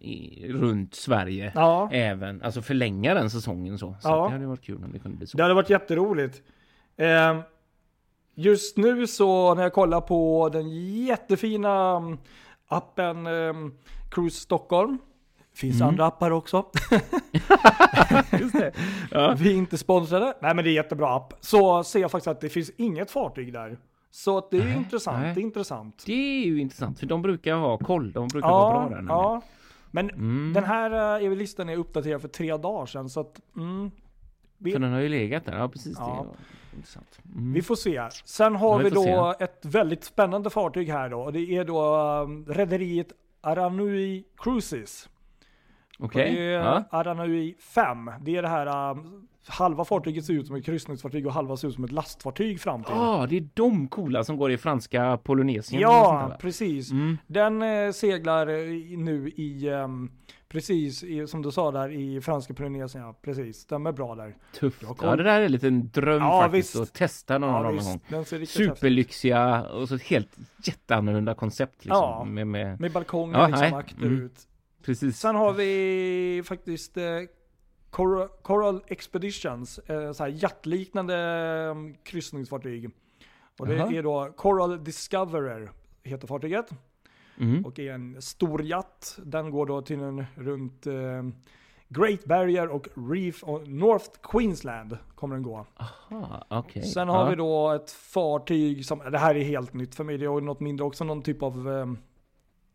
i, 0.02 0.46
runt 0.50 0.96
Sverige 0.96 1.52
ja, 1.56 1.90
även, 1.92 2.42
alltså 2.42 2.62
förlänga 2.62 3.14
den 3.14 3.30
säsongen 3.30 3.78
så. 3.78 3.96
Så 4.02 4.10
Ja. 4.10 4.26
det 4.26 4.32
hade 4.32 4.46
varit 4.48 4.62
kul 4.62 4.84
om 4.84 4.92
det 4.92 5.00
kunde 5.00 5.18
bli 5.18 5.28
så. 5.28 5.38
det 5.38 5.44
hade 5.44 5.56
varit 5.56 5.70
jätteroligt. 5.70 6.42
Eh, 6.98 7.40
just 8.36 8.78
nu 8.78 9.08
så 9.08 9.56
när 9.56 9.64
jag 9.64 9.74
kollar 9.74 10.02
på 10.02 10.50
den 10.54 10.70
jättefina 11.06 11.98
mm, 11.98 12.18
appen 12.68 13.28
eh, 13.28 13.54
Cruise 14.12 14.40
Stockholm. 14.42 14.98
Finns 15.56 15.76
Mm. 15.76 15.88
andra 15.88 16.06
appar 16.06 16.32
också. 16.32 16.66
Ja. 19.12 19.36
Vi 19.40 19.52
är 19.52 19.56
inte 19.58 19.78
sponsrade. 19.78 20.34
Nej 20.42 20.56
men 20.56 20.64
det 20.66 20.70
är 20.72 20.74
jättebra 20.74 21.16
app. 21.16 21.34
Så 21.40 21.84
ser 21.84 22.00
jag 22.00 22.12
faktiskt 22.12 22.28
att 22.28 22.42
det 22.42 22.50
finns 22.50 22.72
inget 22.78 23.12
fartyg 23.12 23.54
där. 23.54 23.78
Så 24.12 24.38
att 24.38 24.52
det 24.52 24.58
är 24.58 24.64
Nej, 24.66 24.78
intressant. 24.78 25.18
nej. 25.22 25.34
Det 25.36 25.40
är 25.40 25.44
intressant. 25.44 26.04
Det 26.06 26.14
är 26.44 26.46
ju 26.46 26.60
intressant 26.60 27.00
för 27.00 27.06
de 27.08 27.22
brukar 27.22 27.56
ha 27.56 27.78
koll. 27.78 28.12
De 28.12 28.28
brukar 28.28 28.50
vara 28.50 28.90
bra 28.90 28.98
där. 28.98 29.06
ja. 29.10 29.42
Men 29.92 30.10
Mm. 30.10 30.52
den 30.54 30.64
här 30.64 31.22
eh, 31.22 31.32
listan 31.36 31.70
är 31.70 31.78
uppdaterad 31.78 32.22
för 32.22 32.28
tre 32.28 32.58
dagar 32.58 32.86
sedan. 32.86 33.10
Så 33.10 33.20
att, 33.20 33.42
mm, 33.58 33.92
vi, 34.58 34.72
För 34.72 34.80
den 34.80 34.92
har 34.92 35.00
ju 35.00 35.10
legat 35.10 35.46
där. 35.46 35.58
Ja 35.58 35.70
precis. 35.70 35.96
Ja. 36.00 36.26
Intressant. 36.76 37.20
Mm. 37.36 37.54
Vi 37.54 37.62
får 37.62 37.76
se. 37.76 38.02
Sen 38.26 38.56
har 38.56 38.70
Ja, 38.72 38.78
vi 38.78 38.84
vi 38.84 38.90
då 38.90 39.36
ett 39.40 39.66
väldigt 39.66 40.04
spännande 40.04 40.50
fartyg 40.50 40.90
här 40.90 41.10
då. 41.10 41.20
Och 41.22 41.34
det 41.34 41.58
är 41.58 41.66
då 41.66 41.96
um, 42.24 42.46
rederiet 42.46 43.08
Aranui 43.42 44.24
Cruises. 44.38 45.10
Okej. 46.00 46.36
Det 46.36 46.42
är 46.42 46.52
Ja. 46.60 46.84
Aranui 46.90 47.56
5. 47.60 48.12
Det 48.22 48.38
är 48.38 48.42
det 48.42 48.48
här 48.48 48.92
um, 48.92 49.28
halva 49.48 49.86
fartyget 49.86 50.26
ser 50.26 50.34
ut 50.34 50.48
som 50.48 50.56
ett 50.56 50.66
kryssningsfartyg 50.66 51.28
och 51.28 51.34
halva 51.34 51.58
ser 51.58 51.68
ut 51.68 51.74
som 51.76 51.84
ett 51.84 51.92
lastfartyg 51.92 52.60
fram 52.62 52.84
till. 52.84 52.94
Ah, 52.94 53.28
det 53.28 53.38
är 53.38 53.48
de 53.54 53.88
coola 53.88 54.24
som 54.24 54.38
går 54.38 54.52
i 54.52 54.58
franska 54.58 55.18
Polynesien. 55.24 55.82
ja, 55.82 56.38
precis. 56.42 56.92
Mm. 56.92 57.18
Den 57.28 57.62
eh, 57.62 57.92
seglar 57.92 58.48
eh, 58.48 58.98
nu 58.98 59.30
i, 59.36 59.70
um, 59.70 60.12
precis 60.48 61.04
i, 61.04 61.28
som 61.28 61.42
du 61.42 61.52
sa 61.52 61.72
där, 61.72 61.90
i 61.92 62.22
franska 62.22 62.54
Polynesien. 62.54 63.04
Ja, 63.04 63.20
precis. 63.22 63.66
Den 63.66 63.86
är 63.86 63.92
bra 63.92 64.16
där. 64.16 64.36
Tufft. 64.60 64.86
Kom- 64.86 64.96
Ja, 65.02 65.16
det 65.16 65.24
där 65.24 65.42
är 65.42 65.50
lite 65.50 65.68
en 65.68 65.90
dröm 65.92 66.22
Ja, 66.22 66.42
faktiskt. 66.42 66.76
visst. 66.76 66.82
Att 66.84 66.94
testa 66.94 67.38
någon 67.38 67.50
av 67.50 67.56
Ja, 67.66 67.82
dem 67.82 68.00
någon 68.10 68.24
gång. 68.24 68.46
Superlyxiga 68.46 69.64
och 69.64 69.88
så 69.90 69.96
ett 69.96 70.02
helt 70.04 70.38
jätteannorlunda 70.64 71.34
koncept 71.34 71.86
liksom. 71.86 71.98
Ja. 72.02 72.24
Med, 72.24 72.48
med, 72.48 72.80
Med 72.80 72.92
balkonger 72.92 73.40
Ja, 73.40 73.48
liksom. 73.48 73.84
Mm. 74.08 74.30
precis. 74.86 75.18
Sen 75.18 75.36
har 75.36 75.54
vi 75.54 76.44
faktiskt 76.46 76.98
eh, 76.98 77.04
Coral, 77.92 78.28
Coral 78.42 78.84
Expeditions, 78.88 79.80
eh, 79.80 80.12
så 80.12 80.24
här 80.24 80.32
jaktliknande 80.44 81.16
eh, 81.16 81.76
kryssningsfartyg. 82.04 82.90
Och 83.60 83.68
det 83.68 83.76
Jaha. 83.76 83.94
är 83.94 84.04
då 84.04 84.34
Coral 84.38 84.84
Discoverer, 84.84 85.72
heter 86.04 86.28
fartyget. 86.28 86.70
Mm. 87.40 87.66
Och 87.66 87.80
är 87.80 87.94
en 87.94 88.22
stor 88.22 88.64
jatt. 88.64 89.20
Den 89.24 89.52
går 89.52 89.66
då 89.66 89.82
till 89.82 90.00
en 90.00 90.26
runt 90.36 90.88
eh, 90.88 91.24
Great 91.88 92.26
Barrier 92.26 92.68
och 92.68 92.88
Reef 93.12 93.44
och 93.44 93.68
North 93.68 94.10
Queensland 94.24 94.98
kommer 95.16 95.36
den 95.36 95.44
gå. 95.44 95.66
Aha, 95.76 96.46
okej. 96.50 96.84
Sen 96.84 97.10
har 97.10 97.24
ja. 97.24 97.30
vi 97.30 97.36
då 97.36 97.72
ett 97.72 97.92
fartyg 97.92 98.86
som, 98.86 99.00
det 99.12 99.18
här 99.18 99.36
är 99.36 99.44
helt 99.44 99.74
nytt 99.74 99.96
för 99.96 100.04
mig, 100.04 100.18
det 100.18 100.26
är 100.26 100.42
något 100.42 100.60
mindre 100.60 100.86
också, 100.86 101.04
någon 101.04 101.22
typ 101.22 101.44
av 101.44 101.70
eh, 101.70 101.94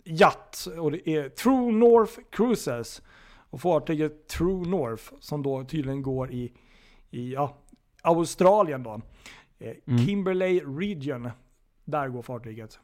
jatt. 0.04 0.68
Och 0.78 0.90
det 0.92 1.08
är 1.08 1.28
True 1.28 1.72
North 1.72 2.12
Cruises. 2.30 3.02
Och 3.56 3.60
fartyget 3.62 4.28
True 4.28 4.68
North 4.68 5.02
som 5.20 5.42
då 5.42 5.64
tydligen 5.64 6.02
går 6.02 6.30
i, 6.32 6.52
i 7.10 7.32
ja, 7.32 7.56
Australien 8.02 8.82
då. 8.82 9.00
Eh, 9.58 9.72
Mm. 9.86 10.06
Kimberley 10.06 10.60
Region. 10.60 11.30
Där 11.84 12.08
går 12.08 12.22
fartyget. 12.22 12.78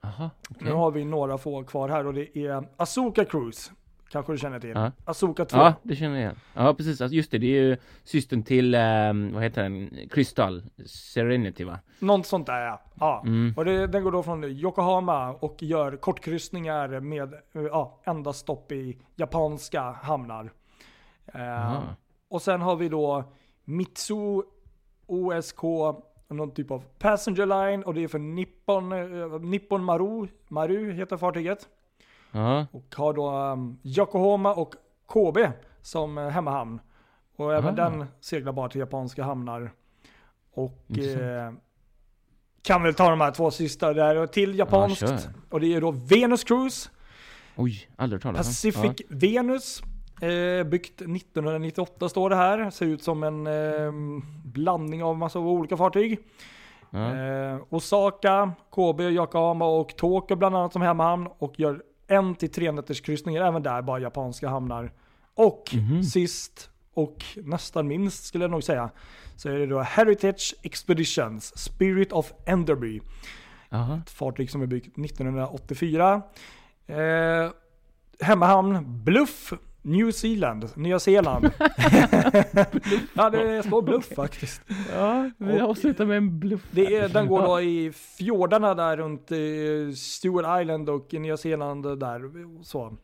Aha, 0.00 0.30
okej. 0.50 0.68
Nu 0.68 0.72
har 0.72 0.90
vi 0.90 1.04
några 1.04 1.38
få 1.38 1.64
kvar 1.64 1.88
här 1.88 2.06
och 2.06 2.14
det 2.14 2.38
är 2.38 2.68
Azuka 2.76 3.24
Cruise. 3.24 3.72
Kanske 4.12 4.32
du 4.32 4.38
känner 4.38 4.60
till? 4.60 4.70
Ja. 4.70 4.92
Azuka 5.04 5.44
2. 5.44 5.56
Ja, 5.58 5.74
det 5.82 5.96
känner 5.96 6.14
jag 6.14 6.22
igen. 6.22 6.36
Ja, 6.54 6.74
precis. 6.74 7.00
Alltså, 7.00 7.14
just 7.14 7.30
det, 7.30 7.38
det 7.38 7.46
är 7.46 7.62
ju 7.62 7.76
systern 8.04 8.42
till, 8.42 8.74
ehm, 8.74 9.32
vad 9.34 9.42
heter 9.42 9.62
den? 9.62 9.90
Crystal 10.10 10.62
Serenity 10.86 11.64
va? 11.64 11.78
Något 11.98 12.26
sånt 12.26 12.46
där 12.46 12.60
ja. 12.60 12.80
ja. 13.00 13.22
Mm. 13.26 13.54
Och 13.56 13.64
det, 13.64 13.86
den 13.86 14.04
går 14.04 14.12
då 14.12 14.22
från 14.22 14.44
Yokohama 14.44 15.32
och 15.32 15.62
gör 15.62 15.96
kortkryssningar 15.96 17.00
med 17.00 17.34
eh, 17.34 17.62
ja, 17.62 18.00
enda 18.04 18.32
stopp 18.32 18.72
i 18.72 18.98
japanska 19.16 19.82
hamnar. 19.82 20.52
Eh, 21.34 21.82
och 22.28 22.42
sen 22.42 22.60
har 22.60 22.76
vi 22.76 22.88
då 22.88 23.24
Mitsu 23.64 24.42
OSK 25.06 25.62
någon 26.28 26.50
typ 26.50 26.70
av 26.70 26.84
passenger 26.98 27.46
line 27.46 27.82
och 27.82 27.94
det 27.94 28.04
är 28.04 28.08
för 28.08 28.18
Nippon, 28.18 28.92
eh, 28.92 29.40
Nippon 29.40 29.84
Maru, 29.84 30.28
Maru 30.48 30.92
heter 30.92 31.16
fartyget. 31.16 31.68
Ja. 32.32 32.66
Och 32.72 32.94
har 32.96 33.12
då 33.12 33.30
um, 33.30 33.78
Yokohama 33.82 34.54
och 34.54 34.74
Kobe 35.06 35.52
som 35.82 36.18
eh, 36.18 36.28
hemmahamn. 36.28 36.80
Och 37.36 37.54
även 37.54 37.80
Ah. 37.80 37.88
den 37.88 38.06
seglar 38.20 38.52
bara 38.52 38.68
till 38.68 38.80
japanska 38.80 39.24
hamnar. 39.24 39.72
Och 40.54 40.98
eh, 40.98 41.52
kan 42.62 42.82
väl 42.82 42.94
ta 42.94 43.10
de 43.10 43.20
här 43.20 43.30
två 43.30 43.50
sista 43.50 43.92
där 43.92 44.26
till 44.26 44.58
japanskt. 44.58 45.00
kör. 45.00 45.18
och 45.50 45.60
det 45.60 45.74
är 45.74 45.80
då 45.80 45.90
Venus 45.90 46.44
Cruise, 46.44 46.90
Oj, 47.56 47.88
aldrig 47.96 48.26
om. 48.26 48.34
Pacific 48.34 49.02
Venus. 49.08 49.82
Eh, 50.22 50.64
byggt 50.64 51.00
1998 51.02 52.08
står 52.08 52.30
det 52.30 52.36
här. 52.36 52.70
Ser 52.70 52.86
ut 52.86 53.02
som 53.02 53.22
en 53.22 53.46
eh, 53.46 53.92
blandning 54.44 55.02
av 55.04 55.18
massa 55.18 55.38
olika 55.38 55.76
fartyg. 55.76 56.18
Eh, 56.92 57.58
Osaka, 57.68 58.52
Kobe, 58.70 59.04
Yokohama 59.04 59.66
och 59.66 59.96
Tokyo 59.96 60.36
bland 60.36 60.56
annat 60.56 60.72
som 60.72 60.82
hemmahamn. 60.82 61.28
Och 61.38 61.60
gör 61.60 61.82
en 62.10 62.34
till 62.34 62.50
tre 62.52 62.72
nätters 62.72 63.00
kryssningar, 63.00 63.42
även 63.44 63.62
där 63.62 63.82
bara 63.82 63.98
japanska 64.00 64.48
hamnar. 64.48 64.92
Och 65.34 65.70
Mhm. 65.74 66.02
sist 66.02 66.70
och 66.94 67.24
nästan 67.36 67.86
minst 67.88 68.24
skulle 68.24 68.44
jag 68.44 68.50
nog 68.50 68.64
säga, 68.64 68.90
så 69.36 69.48
är 69.48 69.58
det 69.58 69.66
då 69.66 69.80
Heritage 69.80 70.54
Expeditions 70.62 71.58
Spirit 71.58 72.12
of 72.12 72.32
Enderby. 72.46 73.00
Jaha. 73.68 74.00
Ett 74.04 74.10
fartyg 74.10 74.50
som 74.50 74.62
är 74.62 74.66
byggt 74.66 74.96
1984. 74.96 76.22
Eh, 76.86 77.50
hemmahamn 78.20 79.04
Bluff, 79.04 79.52
New 79.82 80.10
Zealand, 80.10 80.68
Nya 80.76 80.98
Zeeland. 80.98 81.44
ja, 83.14 83.30
det 83.30 83.62
står 83.66 83.82
Bluff 83.82 84.08
faktiskt. 84.16 84.62
Ja, 84.94 85.30
vi 85.38 85.60
Och- 85.62 85.70
avslutar 85.70 86.04
med 86.06 86.16
en 86.16 86.38
bluff. 86.40 86.66
Det 86.70 86.96
är, 86.96 87.08
den 87.08 87.26
går 87.26 87.42
då 87.42 87.60
i 87.60 87.92
fjordarna 87.92 88.74
där 88.74 88.96
runt 88.96 89.30
eh, 89.32 89.94
Stewart 89.96 90.62
Island 90.62 90.88
och 90.90 91.12
Nya 91.12 91.36
Zeeland 91.36 91.82
där. 92.00 92.20
Så. 92.64 92.96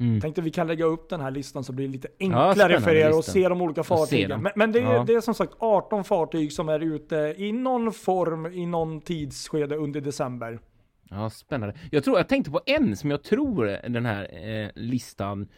Mm. 0.00 0.20
Tänkte 0.20 0.42
vi 0.42 0.50
kan 0.50 0.66
lägga 0.66 0.84
upp 0.84 1.08
den 1.10 1.20
här 1.20 1.30
listan 1.30 1.64
så 1.64 1.72
blir 1.72 1.86
det 1.86 1.92
lite 1.92 2.08
Ja, 2.18 2.24
enklare 2.24 2.54
spännande 2.54 2.80
för 2.80 2.94
er 2.94 3.18
att 3.18 3.24
se 3.24 3.48
de 3.48 3.62
olika 3.62 3.82
fartygen. 3.82 4.42
Men, 4.42 4.52
men 4.56 4.72
det, 4.72 4.78
är, 4.78 4.82
Ja. 4.94 5.04
det 5.06 5.14
är 5.14 5.20
som 5.20 5.34
sagt 5.34 5.52
18 5.58 6.04
fartyg 6.04 6.52
som 6.52 6.68
är 6.68 6.80
ute 6.80 7.34
i 7.38 7.52
någon 7.52 7.92
form, 7.92 8.46
i 8.46 8.66
någon 8.66 9.00
tidsskede 9.00 9.76
under 9.76 10.00
december. 10.00 10.58
Ja, 11.10 11.30
spännande. 11.30 11.74
Jag 11.90 12.04
tror, 12.04 12.16
jag 12.16 12.28
tänkte 12.28 12.50
på 12.50 12.60
en 12.66 12.96
som 12.96 13.10
jag 13.10 13.22
tror 13.22 13.88
den 13.88 14.06
här 14.06 14.22
eh, 14.64 14.68
listan 14.74 15.48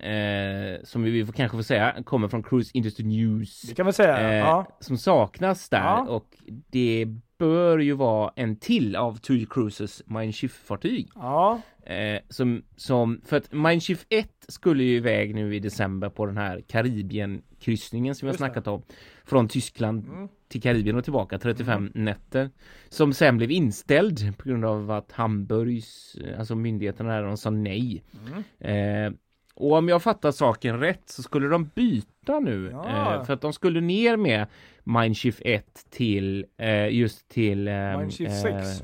eh, 0.00 0.80
som 0.84 1.02
vi 1.02 1.26
får, 1.26 1.32
kanske 1.32 1.56
får 1.58 1.62
säga 1.62 1.96
kommer 2.04 2.28
från 2.28 2.42
Cruise 2.42 2.70
Industry 2.74 3.04
News. 3.04 3.62
Det 3.62 3.74
kan 3.74 3.86
vi 3.86 3.92
säga. 3.92 4.18
Eh, 4.30 4.36
ja. 4.36 4.66
Som 4.80 4.98
saknas 4.98 5.68
där 5.68 5.78
Ja. 5.78 6.06
och 6.08 6.36
det 6.70 7.06
bör 7.38 7.78
ju 7.78 7.92
vara 7.92 8.32
en 8.36 8.56
till 8.56 8.96
av 8.96 9.16
TUI 9.16 9.46
Cruises 9.50 10.02
Mindshift-fartyg. 10.06 11.08
Ja, 11.14 11.60
Eh, 11.86 12.20
som, 12.28 12.62
som, 12.76 13.20
för 13.24 13.36
att 13.36 13.52
Mindshift 13.52 14.06
1 14.10 14.30
skulle 14.48 14.82
ju 14.84 14.96
iväg 14.96 15.34
nu 15.34 15.54
i 15.56 15.58
december 15.60 16.08
på 16.08 16.26
den 16.26 16.36
här 16.36 16.60
Karibien-kryssningen 16.68 18.14
som 18.14 18.26
vi 18.26 18.28
har 18.28 18.32
Just 18.32 18.38
det. 18.40 18.46
snackat 18.46 18.66
om. 18.66 18.82
Från 19.24 19.48
Tyskland 19.48 20.06
Mm. 20.08 20.28
till 20.48 20.62
Karibien 20.62 20.96
och 20.96 21.04
tillbaka, 21.04 21.38
35 21.38 21.90
nätter. 21.94 22.50
Som 22.88 23.12
sen 23.12 23.36
blev 23.36 23.50
inställd 23.50 24.38
på 24.38 24.48
grund 24.48 24.64
av 24.64 24.90
att 24.90 25.12
Hamburgs, 25.12 26.14
eh, 26.24 26.38
alltså 26.38 26.54
myndigheterna 26.54 27.14
där, 27.14 27.22
de 27.22 27.36
sa 27.36 27.50
nej. 27.50 28.02
Mm. 28.60 29.14
Och 29.58 29.72
om 29.72 29.88
jag 29.88 30.02
fattar 30.02 30.30
saken 30.30 30.80
rätt 30.80 31.02
så 31.06 31.22
skulle 31.22 31.48
de 31.48 31.70
byta 31.74 32.40
nu. 32.40 32.70
Ja. 32.72 33.14
Eh, 33.14 33.24
för 33.24 33.32
att 33.32 33.40
de 33.40 33.52
skulle 33.52 33.80
ner 33.80 34.16
med 34.16 34.46
Mindshift 34.84 35.40
1 35.44 35.64
till 35.90 36.46
eh, 36.58 36.88
just 36.88 37.28
till... 37.28 37.68
Eh, 37.68 37.98
Mindshift 37.98 38.42
6. 38.42 38.82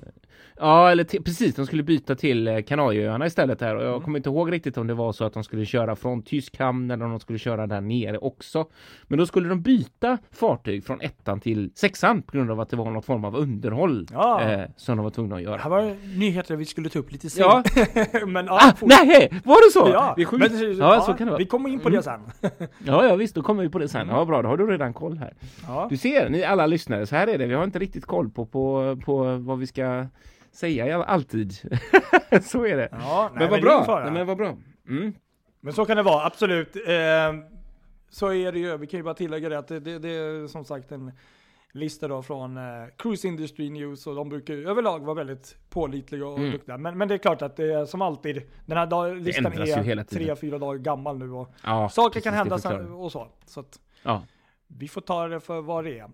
Ja, 0.58 0.90
eller 0.90 1.04
till, 1.04 1.22
precis. 1.22 1.54
De 1.54 1.66
skulle 1.66 1.82
byta 1.82 2.14
till 2.14 2.48
eh, 2.48 2.60
Kanarieöarna 2.62 3.26
istället 3.26 3.60
här 3.60 3.76
och 3.76 3.82
jag 3.82 3.88
Mm. 3.90 4.02
kommer 4.02 4.18
inte 4.18 4.28
ihåg 4.28 4.52
riktigt 4.52 4.76
om 4.78 4.86
det 4.86 4.94
var 4.94 5.12
så 5.12 5.24
att 5.24 5.32
de 5.32 5.44
skulle 5.44 5.64
köra 5.66 5.96
från 5.96 6.22
tysk 6.22 6.58
hamn 6.58 6.90
eller 6.90 7.04
om 7.04 7.10
de 7.10 7.20
skulle 7.20 7.38
köra 7.38 7.66
där 7.66 7.80
nere 7.80 8.18
också. 8.18 8.66
Men 9.04 9.18
då 9.18 9.26
skulle 9.26 9.48
de 9.48 9.62
byta 9.62 10.18
fartyg 10.32 10.84
från 10.84 11.00
ettan 11.00 11.40
till 11.40 11.70
sexan 11.74 12.22
på 12.22 12.32
grund 12.36 12.50
av 12.50 12.60
att 12.60 12.68
det 12.68 12.76
var 12.76 12.90
något 12.90 13.04
form 13.04 13.24
av 13.24 13.36
underhåll 13.36 14.06
Ja. 14.12 14.42
eh, 14.42 14.68
som 14.76 14.96
de 14.96 15.04
var 15.04 15.10
tvungna 15.10 15.34
att 15.34 15.38
Det 15.40 15.44
göra. 15.44 15.56
här 15.56 15.70
var 15.70 16.16
nyheter 16.18 16.56
vi 16.56 16.64
skulle 16.64 16.88
ta 16.88 16.98
upp 16.98 17.12
lite 17.12 17.28
Ja, 17.38 17.62
senare. 17.74 18.26
men 18.26 18.46
ja, 18.46 18.52
ah, 18.52 18.72
nej, 18.86 19.40
var 19.44 19.66
det 19.68 19.72
så? 19.72 19.92
Ja, 19.94 20.12
det 20.16 20.22
är 20.22 20.26
sjukt. 20.26 20.52
men, 20.52 20.76
ja, 20.78 21.00
så 21.00 21.12
kan 21.14 21.26
det 21.26 21.30
vara. 21.30 21.38
Vi 21.38 21.46
kommer 21.46 21.68
in 21.68 21.80
på 21.80 21.88
det 21.88 22.02
sen. 22.02 22.20
Ja, 22.86 23.04
ja, 23.06 23.16
visst, 23.16 23.34
då 23.34 23.42
kommer 23.42 23.62
vi 23.62 23.68
på 23.68 23.78
det 23.78 23.88
sen. 23.88 24.00
Mm. 24.00 24.14
Ja, 24.16 24.24
bra, 24.24 24.42
då 24.42 24.48
har 24.48 24.56
du 24.56 24.66
redan 24.66 24.92
koll 24.94 25.18
här. 25.18 25.34
Ja. 25.66 25.86
Du 25.90 25.96
ser, 25.96 26.28
ni 26.30 26.44
alla 26.44 26.66
lyssnare, 26.66 27.06
så 27.06 27.16
här 27.16 27.26
är 27.26 27.38
det. 27.38 27.46
Vi 27.46 27.54
har 27.54 27.64
inte 27.64 27.78
riktigt 27.78 28.06
koll 28.06 28.30
på, 28.30 28.46
på, 28.46 28.96
på 29.04 29.36
vad 29.36 29.58
vi 29.58 29.66
ska 29.66 30.06
säga 30.54 30.86
ja, 30.86 31.04
alltid. 31.04 31.52
så 32.42 32.66
är 32.66 32.76
det. 32.76 32.88
Ja, 32.92 33.30
nej, 33.34 33.40
men 33.40 33.50
vad 33.50 33.60
bra. 33.86 34.00
Nej, 34.04 34.12
men 34.12 34.26
vad 34.26 34.36
bra. 34.36 34.56
Mm. 34.88 35.12
Men 35.60 35.72
så 35.72 35.84
kan 35.84 35.96
det 35.96 36.02
vara, 36.02 36.26
absolut. 36.26 36.76
Eh, 36.76 36.82
så 38.10 38.32
är 38.32 38.52
det 38.52 38.58
ju. 38.58 38.76
Vi 38.76 38.86
kan 38.86 38.98
ju 38.98 39.04
bara 39.04 39.14
tillägga 39.14 39.48
det 39.48 39.58
att 39.58 39.68
det, 39.68 39.80
det, 39.80 39.98
det 39.98 40.08
är 40.10 40.46
som 40.46 40.64
sagt 40.64 40.92
en 40.92 41.12
lista 41.72 42.08
då 42.08 42.22
från 42.22 42.56
eh, 42.56 42.62
Cruise 42.98 43.28
Industry 43.28 43.70
News 43.70 44.06
och 44.06 44.14
de 44.14 44.28
brukar 44.28 44.54
ju 44.54 44.68
överlag 44.68 45.00
vara 45.04 45.14
väldigt 45.14 45.56
pålitliga 45.70 46.26
och 46.26 46.38
Mm. 46.38 46.50
duktiga. 46.52 46.78
Men, 46.78 46.98
men 46.98 47.08
det 47.08 47.14
är 47.14 47.18
klart 47.18 47.42
att 47.42 47.56
det 47.56 47.72
är 47.74 47.84
som 47.84 48.02
alltid, 48.02 48.42
den 48.66 48.78
här 48.78 48.86
dag, 48.86 49.16
listan 49.16 49.52
är 49.52 50.04
tre, 50.04 50.36
fyra 50.36 50.58
dagar 50.58 50.78
gammal 50.78 51.18
nu 51.18 51.30
och 51.32 51.54
Ja, 51.64 51.88
saker 51.88 52.08
precis, 52.10 52.24
kan 52.24 52.34
hända 52.34 52.58
sen 52.58 52.92
och 52.92 53.12
så. 53.12 53.28
Så 53.46 53.60
att 53.60 53.78
Ja. 54.02 54.22
vi 54.66 54.88
får 54.88 55.00
ta 55.00 55.28
det 55.28 55.40
för 55.40 55.60
vad 55.60 55.84
det 55.84 55.98
är. 55.98 56.10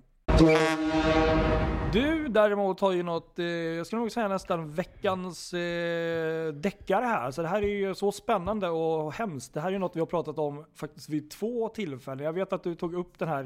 Du 1.92 2.28
däremot 2.28 2.80
har 2.80 2.92
ju 2.92 3.02
något, 3.02 3.38
eh, 3.38 3.44
jag 3.46 3.86
skulle 3.86 4.00
nog 4.00 4.10
säga 4.12 4.28
nästan 4.28 4.70
veckans 4.72 5.54
eh, 5.54 6.52
deckare 6.52 7.04
här. 7.04 7.30
Så 7.30 7.42
det 7.42 7.48
här 7.48 7.62
är 7.62 7.68
ju 7.68 7.94
så 7.94 8.12
spännande 8.12 8.68
och 8.68 9.12
hemskt. 9.12 9.54
Det 9.54 9.60
här 9.60 9.68
är 9.68 9.72
ju 9.72 9.78
något 9.78 9.96
vi 9.96 10.00
har 10.00 10.06
pratat 10.06 10.38
om 10.38 10.64
faktiskt 10.74 11.08
vid 11.08 11.30
två 11.30 11.68
tillfällen. 11.68 12.24
Jag 12.24 12.32
vet 12.32 12.52
att 12.52 12.62
du 12.62 12.74
tog 12.74 12.94
upp 12.94 13.18
den 13.18 13.28
här 13.28 13.44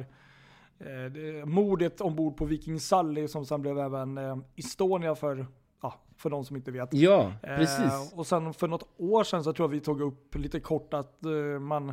eh, 0.80 1.12
det- 1.12 1.44
mordet 1.46 2.00
ombord 2.00 2.36
på 2.36 2.44
Viking 2.44 2.80
Sally 2.80 3.28
som 3.28 3.46
sen 3.46 3.62
blev 3.62 3.78
även 3.78 4.18
eh, 4.18 4.36
Estonia 4.56 5.14
för, 5.14 5.46
ja, 5.82 5.94
för 6.16 6.30
de 6.30 6.44
som 6.44 6.56
inte 6.56 6.70
vet. 6.70 6.88
Ja, 6.94 7.32
Eh, 7.42 7.56
precis. 7.56 8.12
och 8.16 8.26
sen 8.26 8.54
för 8.54 8.68
något 8.68 8.88
år 8.96 9.24
sedan 9.24 9.44
så 9.44 9.52
tror 9.52 9.64
jag 9.68 9.70
vi 9.72 9.80
tog 9.80 10.00
upp 10.00 10.34
lite 10.34 10.60
kort 10.60 10.94
att 10.94 11.24
eh, 11.24 11.30
man, 11.60 11.92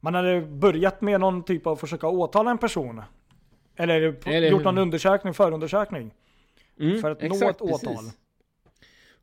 man 0.00 0.14
hade 0.14 0.40
börjat 0.40 1.00
med 1.00 1.20
någon 1.20 1.42
typ 1.42 1.66
av 1.66 1.76
försöka 1.76 2.08
åtala 2.08 2.50
en 2.50 2.58
person. 2.58 3.02
Eller, 3.76 4.14
Eller 4.24 4.50
gjort 4.50 4.64
någon 4.64 4.78
undersökning, 4.78 5.34
förundersökning. 5.34 6.10
Mm, 6.80 7.00
för 7.00 7.10
att 7.10 7.20
nå 7.22 7.26
exakt, 7.26 7.56
ett 7.56 7.62
åtal. 7.62 7.94
precis. 7.94 8.18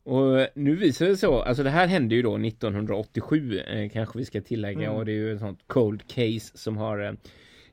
Och 0.03 0.47
nu 0.55 0.75
visar 0.75 1.05
det 1.05 1.11
sig 1.11 1.17
så, 1.17 1.41
alltså 1.41 1.63
det 1.63 1.69
här 1.69 1.87
hände 1.87 2.15
ju 2.15 2.21
då 2.21 2.37
1987 2.37 3.59
eh, 3.59 3.89
kanske 3.89 4.17
vi 4.17 4.25
ska 4.25 4.41
tillägga 4.41 4.87
Mm. 4.87 4.95
och 4.95 5.05
det 5.05 5.11
är 5.11 5.15
ju 5.15 5.33
ett 5.33 5.39
sånt 5.39 5.59
cold 5.67 6.07
case 6.07 6.57
som 6.57 6.77
har 6.77 6.99
eh, 6.99 7.11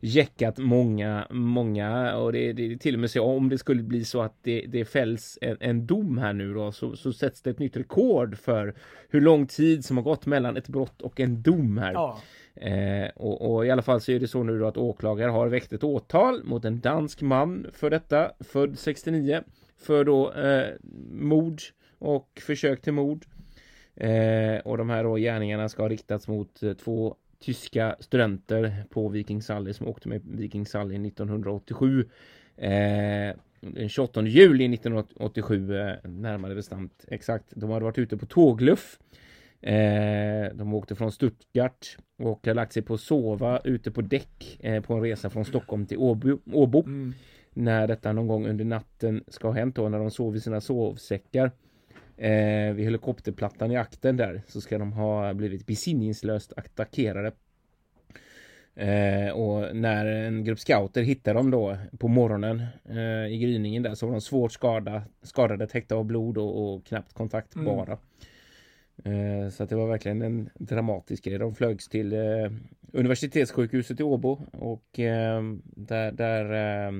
jäckat 0.01 0.59
många, 0.59 1.27
många 1.31 2.17
och 2.17 2.33
det, 2.33 2.53
det 2.53 2.73
är 2.73 2.77
till 2.77 2.95
och 2.95 3.01
med 3.01 3.11
så 3.11 3.25
om 3.25 3.49
det 3.49 3.59
skulle 3.59 3.83
bli 3.83 4.05
så 4.05 4.23
att 4.23 4.35
det, 4.43 4.65
det 4.69 4.85
fälls 4.85 5.39
en, 5.41 5.57
en 5.61 5.87
dom 5.87 6.19
här 6.19 6.33
nu 6.33 6.55
då 6.55 6.73
så, 6.73 6.97
så 6.97 7.13
sätts 7.13 7.43
det 7.43 7.51
ett 7.51 7.59
nytt 7.59 7.77
rekord 7.77 8.39
för 8.39 8.75
hur 9.09 9.21
lång 9.21 9.47
tid 9.47 9.85
som 9.85 9.97
har 9.97 10.05
gått 10.05 10.27
mellan 10.27 10.57
ett 10.57 10.69
brott 10.69 11.03
och 11.03 11.21
en 11.21 11.43
dom 11.43 11.79
här. 11.79 11.93
Ja. 11.93 12.21
Eh, 12.57 13.09
och, 13.17 13.55
och 13.55 13.67
i 13.67 13.71
alla 13.71 13.83
fall 13.83 14.01
så 14.01 14.13
är 14.13 14.21
det 14.21 14.29
så 14.29 14.43
nu 14.43 14.59
då 14.59 14.67
att 14.67 14.77
åklagare 14.77 15.31
har 15.31 15.49
väckt 15.49 15.73
ett 15.73 15.85
åtal 15.85 16.45
mot 16.45 16.65
en 16.65 16.81
dansk 16.81 17.23
man 17.23 17.67
för 17.73 17.91
detta, 17.91 18.33
född 18.41 18.79
69, 18.79 19.43
för 19.77 20.05
då 20.05 20.33
eh, 20.33 20.69
mord 21.11 21.61
och 21.99 22.41
försök 22.47 22.83
till 22.83 22.93
mord. 22.93 23.25
Eh, 23.95 24.59
och 24.65 24.79
de 24.79 24.91
här 24.91 25.05
då 25.05 25.17
gärningarna 25.17 25.69
ska 25.69 25.83
ha 25.83 25.89
riktats 25.89 26.29
mot 26.29 26.63
eh, 26.63 26.73
två 26.73 27.17
tyska 27.39 27.97
studenter 28.01 28.85
på 28.91 29.09
Viking 29.09 29.43
Sally 29.43 29.73
som 29.73 29.89
åkte 29.89 30.09
med 30.09 30.23
Viking 30.25 30.67
Sally 30.67 31.09
1987. 31.09 32.09
Eh, 32.57 33.37
den 33.61 33.89
28 33.89 34.23
juli 34.23 34.75
1987 34.75 35.77
eh, 35.77 35.95
närmare 36.05 36.55
bestämt 36.55 37.05
exakt. 37.09 37.45
De 37.51 37.71
hade 37.71 37.85
varit 37.85 37.99
ute 37.99 38.17
på 38.17 38.27
tågluff 38.27 38.99
Eh, 39.67 40.55
de 40.55 40.75
åkte 40.75 40.95
från 40.95 41.13
Stuttgart 41.13 41.97
och 42.19 42.47
hade 42.47 42.55
lagt 42.55 42.73
sig 42.73 42.83
på 42.83 42.95
att 42.95 43.01
sova 43.01 43.61
ute 43.65 43.91
på 43.91 44.01
däck 44.01 44.59
eh, 44.61 44.83
på 44.83 44.95
en 44.95 45.03
resa 45.03 45.31
från 45.31 45.45
Stockholm 45.45 45.87
till 45.87 45.99
Åbo. 45.99 46.39
Åbo. 46.53 46.83
Mm. 46.83 47.15
När 47.53 47.87
detta 47.87 48.13
någon 48.13 48.27
gång 48.27 48.47
under 48.47 48.65
natten 48.65 49.25
ska 49.29 49.49
ha 49.49 49.55
hänt 49.55 49.77
då 49.77 49.89
när 49.89 49.99
de 49.99 50.11
sov 50.11 50.37
i 50.37 50.41
sina 50.41 50.61
sovsäckar. 50.61 51.51
Eh, 52.17 52.73
vid 52.75 52.85
helikopterplattan 52.85 53.73
i 53.73 53.77
akten 53.77 54.17
där 54.17 54.43
så 54.49 54.61
ska 54.61 54.79
de 54.79 54.93
ha 54.93 55.35
blivit 55.35 55.67
besinningslöst 55.67 56.53
attackerade. 56.57 57.33
Eh, 58.75 59.31
och 59.31 59.77
när 59.77 60.07
en 60.07 60.45
grupp 60.45 60.59
scouter 60.59 61.03
hittar 61.03 61.35
dem 61.35 61.51
då 61.51 61.77
på 61.99 62.09
morgonen 62.09 62.63
eh, 62.85 63.35
i 63.35 63.39
gryningen 63.39 63.83
där 63.83 63.95
så 63.95 64.07
var 64.07 64.13
de 64.13 64.21
svårt 64.21 64.53
skada, 64.53 65.03
skadade, 65.23 65.67
täckta 65.67 65.95
av 65.95 66.05
blod 66.05 66.39
och, 66.39 66.75
och 66.75 66.87
knappt 66.87 67.13
kontaktbara. 67.13 67.93
Eh, 67.93 67.99
så 69.53 69.63
att 69.63 69.69
det 69.69 69.77
var 69.77 69.87
verkligen 69.89 70.23
en 70.23 70.51
dramatisk 70.55 71.25
grej. 71.25 71.39
De 71.39 71.55
flögs 71.55 71.89
till 71.89 72.13
eh, 72.13 72.21
universitetssjukhuset 72.93 74.01
i 74.01 74.03
Åbo 74.03 74.41
och 74.53 74.99
eh, 75.01 75.43
där, 75.65 76.13
där 76.13 76.53
eh, 76.87 76.93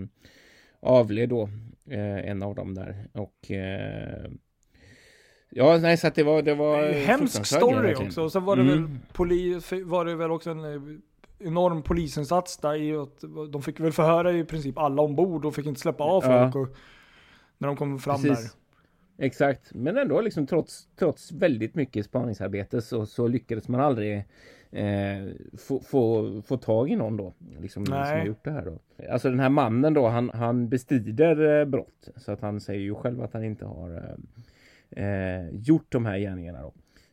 avled 0.81 1.29
då 1.29 1.43
eh, 1.91 2.31
en 2.31 2.43
av 2.43 2.55
dem 2.55 2.75
där 2.75 3.09
och 3.13 3.51
eh, 3.51 4.31
Ja, 5.51 5.79
nej, 5.79 5.97
så 5.97 6.07
att 6.07 6.15
det 6.15 6.23
var... 6.23 6.43
Det 6.43 6.55
var 6.55 6.93
hemsk 6.93 7.47
story 7.47 7.95
också. 7.95 8.23
Och 8.23 8.33
så 8.33 8.41
var 8.41 8.57
det 8.57 8.63
Mm. 8.63 8.75
väl 8.85 8.97
polis, 9.13 9.73
var 9.85 10.05
det 10.05 10.15
väl 10.15 10.31
också 10.31 10.51
en 10.51 10.65
eh, 10.65 10.81
enorm 11.39 11.83
polisinsats 11.83 12.57
där 12.59 12.75
i 12.83 12.97
att 12.97 13.25
de 13.53 13.63
fick 13.63 13.81
väl 13.81 13.93
förhöra 13.93 14.33
i 14.33 14.45
princip 14.45 14.79
alla 14.79 15.03
ombord 15.03 15.45
och 15.45 15.55
fick 15.55 15.67
inte 15.67 15.81
släppa 15.81 16.05
av 16.05 16.25
Ja. 16.25 16.51
folk 16.53 16.69
och, 16.69 16.77
när 17.59 17.69
de 17.69 17.77
kom 17.77 17.99
fram 17.99 18.23
Precis. 18.23 18.53
där. 18.53 18.66
Exakt, 19.19 19.75
men 19.75 19.97
ändå 19.97 20.21
liksom 20.21 20.47
trots, 20.47 20.89
trots 20.97 21.33
väldigt 21.33 21.75
mycket 21.75 22.07
spaningsarbete 22.07 22.83
så, 22.83 23.07
så 23.07 23.27
lyckades 23.27 23.69
man 23.69 23.81
aldrig 23.81 24.25
eh, 24.71 25.29
få, 25.59 25.81
få, 25.81 26.33
få 26.43 26.57
tag 26.57 26.91
i 26.91 26.97
någon 26.97 27.17
då. 27.17 27.35
Liksom, 27.61 27.87
som 27.87 27.95
Nej. 27.95 28.19
har 28.19 28.27
gjort 28.27 28.45
det 28.45 28.51
här 28.51 28.65
då. 28.65 28.79
Alltså 29.11 29.31
den 29.31 29.41
här 29.41 29.49
mannen 29.49 29.95
då, 29.95 30.09
han, 30.09 30.31
han 30.35 30.69
bestrider 30.69 31.61
eh, 31.61 31.65
brott. 31.65 32.09
Så 32.17 32.33
att 32.33 32.41
han 32.41 32.61
säger 32.61 32.81
ju 32.81 32.95
själv 32.95 33.23
att 33.23 33.33
han 33.33 33.45
inte 33.45 33.65
har 33.65 34.17
eh, 34.91 35.05
eh, 35.05 35.49
gjort 35.53 35.87
de 35.89 36.07
här 36.07 36.19
gärningarna 36.19 36.63
då. 36.63 36.73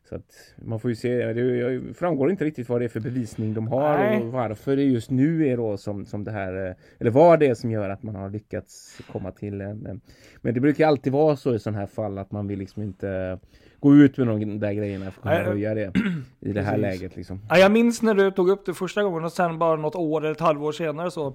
Så 0.09 0.15
att 0.15 0.53
man 0.65 0.79
får 0.79 0.89
ju 0.91 0.95
se, 0.95 1.33
det 1.33 1.93
framgår 1.93 2.31
inte 2.31 2.45
riktigt 2.45 2.69
vad 2.69 2.81
det 2.81 2.85
är 2.85 2.89
för 2.89 2.99
bevisning 2.99 3.53
de 3.53 3.67
har 3.67 3.97
Nej. 3.97 4.21
och 4.21 4.31
varför 4.31 4.75
det 4.75 4.83
just 4.83 5.09
nu 5.11 5.47
är 5.47 5.57
då 5.57 5.77
som, 5.77 6.05
som 6.05 6.23
det 6.23 6.31
här, 6.31 6.67
eh, 6.67 6.75
eller 6.99 7.11
vad 7.11 7.39
det 7.39 7.47
är 7.47 7.53
som 7.55 7.71
gör 7.71 7.89
att 7.89 8.03
man 8.03 8.15
har 8.15 8.29
lyckats 8.29 9.01
komma 9.11 9.31
till 9.31 9.61
en, 9.61 9.85
en 9.85 10.01
men 10.41 10.53
det 10.53 10.59
brukar 10.59 10.87
alltid 10.87 11.13
vara 11.13 11.35
så 11.35 11.55
i 11.55 11.59
sådana 11.59 11.79
här 11.79 11.87
fall 11.87 12.17
att 12.17 12.31
man 12.31 12.47
vill 12.47 12.59
liksom 12.59 12.83
inte 12.83 13.39
gå 13.79 13.95
ut 13.95 14.17
med 14.17 14.27
de 14.27 14.59
där 14.59 14.73
grejerna 14.73 15.11
för 15.11 15.19
att 15.19 15.23
kunna 15.23 15.35
Nej, 15.35 15.43
höja 15.43 15.73
det 15.73 15.91
i 16.39 16.53
det 16.53 16.61
här 16.61 16.75
precis. 16.77 16.81
läget 17.01 17.15
liksom. 17.15 17.39
Ja, 17.49 17.57
jag 17.57 17.71
minns 17.71 18.01
när 18.01 18.13
du 18.13 18.31
tog 18.31 18.49
upp 18.49 18.65
det 18.65 18.73
första 18.73 19.03
gången 19.03 19.23
och 19.23 19.31
sen 19.31 19.59
bara 19.59 19.75
något 19.75 19.95
år 19.95 20.21
eller 20.21 20.31
ett 20.31 20.39
halvår 20.39 20.71
senare 20.71 21.11
så. 21.11 21.33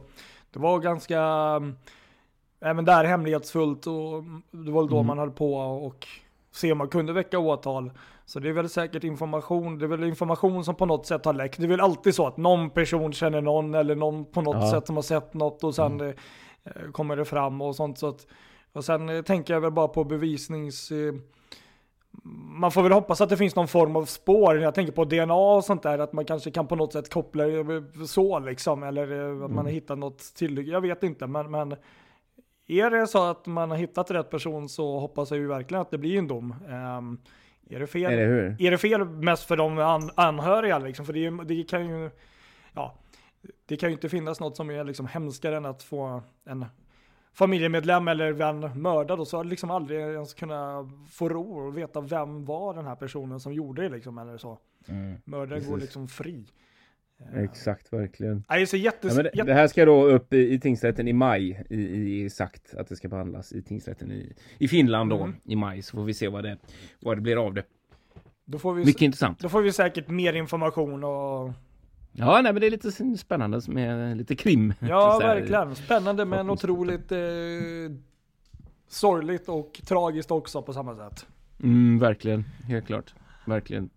Det 0.53 0.59
var 0.59 0.79
ganska, 0.81 1.21
äh, 2.65 2.75
men 2.75 2.85
där 2.85 3.05
hemlighetsfullt 3.05 3.87
och 3.87 4.25
det 4.51 4.71
var 4.71 4.89
då 4.89 4.97
Mm. 4.97 5.07
man 5.07 5.19
höll 5.19 5.31
på 5.31 5.55
och 5.55 6.07
se 6.59 6.73
om 6.73 6.79
man 6.79 6.89
kunde 6.89 7.13
väcka 7.13 7.39
åtal. 7.39 7.91
Så 8.27 8.41
det 8.41 8.49
är 8.49 8.53
väl 8.53 8.69
säkert 8.69 9.05
information, 9.05 9.79
det 9.79 9.85
är 9.85 9.89
väl 9.89 10.05
information 10.05 10.65
som 10.65 10.75
på 10.75 10.87
något 10.87 11.07
sätt 11.07 11.25
har 11.25 11.33
läckt. 11.33 11.59
Det 11.59 11.65
är 11.65 11.69
väl 11.69 11.81
alltid 11.81 12.15
så 12.15 12.27
att 12.27 12.37
någon 12.37 12.71
person 12.71 13.13
känner 13.13 13.41
någon 13.41 13.75
eller 13.75 13.95
någon 13.95 14.25
på 14.25 14.41
något 14.43 14.55
Ja. 14.55 14.61
Mm. 14.61 14.71
sätt 14.71 14.87
som 14.87 14.97
har 14.97 15.03
sett 15.03 15.35
något 15.35 15.65
och 15.65 15.75
sen 15.75 16.01
eh, 16.01 16.13
kommer 16.93 17.17
det 17.17 17.25
fram 17.25 17.61
och 17.63 17.77
sånt. 17.77 17.99
Så 17.99 18.09
att, 18.09 18.27
och 18.73 18.85
sen 18.85 19.09
eh, 19.09 19.23
tänker 19.23 19.55
jag 19.55 19.61
väl 19.61 19.73
bara 19.73 19.89
på 19.89 20.05
bevisnings... 20.05 20.91
Eh, 20.91 21.15
man 22.61 22.71
får 22.73 22.83
väl 22.83 22.93
hoppas 22.93 23.21
att 23.21 23.29
det 23.29 23.37
finns 23.37 23.57
någon 23.57 23.69
form 23.69 23.97
av 23.97 24.05
spår. 24.05 24.59
Jag 24.61 24.75
tänker 24.75 24.93
på 24.93 25.05
DNA 25.05 25.35
och 25.35 25.65
sånt 25.65 25.83
där, 25.83 25.99
att 25.99 26.13
man 26.13 26.25
kanske 26.25 26.51
kan 26.51 26.67
på 26.67 26.77
något 26.77 26.93
sätt 26.93 27.11
koppla 27.13 27.45
det 27.45 28.07
så 28.07 28.39
liksom. 28.39 28.83
Eller 28.83 29.13
eh, 29.13 29.33
att 29.33 29.39
man 29.41 29.53
har 29.53 29.61
Mm. 29.61 29.73
hittat 29.73 29.99
något 29.99 30.19
till. 30.19 30.69
Jag 30.69 30.81
vet 30.81 31.03
inte, 31.03 31.27
men, 31.27 31.51
men 31.51 31.77
är 32.69 32.91
det 32.91 33.07
så 33.07 33.25
att 33.25 33.47
man 33.47 33.71
har 33.71 33.79
hittat 33.79 34.11
rätt 34.11 34.31
person 34.31 34.69
så 34.69 34.99
hoppas 34.99 35.31
jag 35.31 35.41
ju 35.41 35.47
verkligen 35.47 35.83
att 35.83 35.91
det 35.91 35.99
blir 35.99 36.19
en 36.19 36.29
dom. 36.29 36.55
Ehm, 36.69 37.19
är 37.71 37.81
det 37.81 37.87
fel? 37.87 38.13
Eller 38.13 38.27
hur? 38.27 38.57
Är 38.59 38.71
det 38.71 38.79
fel 38.79 39.05
mest 39.05 39.45
för 39.45 39.57
de 39.57 39.79
an 39.79 40.11
anhöriga 40.15 40.79
liksom? 40.79 41.07
För 41.07 41.13
det, 41.13 41.27
är 41.27 41.45
det 41.45 41.65
kan 41.65 41.89
ju, 41.89 42.11
ja, 42.73 42.95
det 43.67 43.77
kan 43.77 43.89
ju 43.89 43.93
inte 43.93 44.09
finnas 44.09 44.41
något 44.41 44.57
som 44.57 44.71
är 44.71 44.85
liksom 44.85 45.07
hemskare 45.07 45.57
än 45.57 45.67
att 45.67 45.83
få 45.83 46.23
en 46.45 46.67
familjemedlem 47.33 48.09
eller 48.09 48.33
vän 48.33 48.83
mördad 48.83 49.21
och 49.21 49.29
så 49.29 49.37
har 49.37 49.45
liksom 49.45 49.71
aldrig 49.71 50.01
ens 50.01 50.35
kunna 50.35 50.91
få 51.11 51.29
ro 51.29 51.59
och 51.59 51.79
veta 51.79 52.01
vem 52.01 52.45
var 52.45 52.75
den 52.75 52.87
här 52.87 52.97
personen 52.97 53.41
som 53.41 53.53
gjorde 53.53 53.83
det 53.83 53.89
liksom 53.89 54.19
eller 54.19 54.39
så. 54.39 54.59
Mördaren 55.25 55.71
går 55.71 55.79
liksom 55.79 56.09
fri. 56.09 56.47
Eh, 57.35 57.43
Exakt, 57.43 57.93
verkligen. 57.93 58.45
Nej, 58.49 58.67
så 58.67 58.77
jättes, 58.77 59.17
Ja, 59.17 59.23
det, 59.23 59.43
det 59.43 59.55
här 59.55 59.67
ska 59.69 59.85
då 59.85 60.05
upp 60.05 60.33
i, 60.33 60.53
i 60.55 60.61
tingsrätten 60.61 61.09
i 61.09 61.13
maj 61.13 61.65
i, 61.71 61.77
i, 62.25 62.31
sagt 62.31 62.75
att 62.75 62.89
det 62.89 62.97
ska 62.97 63.09
behandlas 63.09 63.53
i 63.53 63.63
tingsrätten 63.63 64.13
i, 64.13 64.33
i 64.59 64.69
Finland 64.69 65.11
då 65.11 65.17
Mm. 65.23 65.37
i 65.45 65.57
maj 65.57 65.83
så 65.83 65.97
får 65.97 66.05
vi 66.05 66.15
se 66.15 66.29
vad 66.29 66.45
det, 66.45 66.59
vad 67.01 67.17
det 67.17 67.21
blir 67.21 67.47
av 67.47 67.55
det. 67.55 67.63
då, 68.45 68.59
får 68.59 68.75
vi, 68.75 68.85
Mycket 68.85 69.03
intressant. 69.03 69.39
då 69.41 69.49
får 69.49 69.63
vi 69.63 69.73
säkert 69.73 70.09
mer 70.09 70.33
information 70.33 71.05
och 71.05 71.53
Ja, 72.13 72.41
nej, 72.43 72.53
men 72.53 72.61
det 72.61 72.67
är 72.67 72.71
lite 72.71 73.17
spännande 73.19 73.61
med 73.69 74.17
lite 74.17 74.37
krim. 74.37 74.75
ja, 74.81 75.19
verkligen 75.23 75.75
spännande 75.77 76.25
men 76.25 76.51
otroligt 76.51 77.13
eh, 77.13 77.19
sorgligt 78.89 79.49
och 79.49 79.81
tragiskt 79.87 80.31
också 80.31 80.63
på 80.63 80.73
samma 80.73 80.97
sätt. 80.97 81.27
Mm, 81.63 81.99
verkligen, 81.99 82.45
helt 82.69 82.87
klart. 82.87 83.15
Verkligen. 83.47 83.91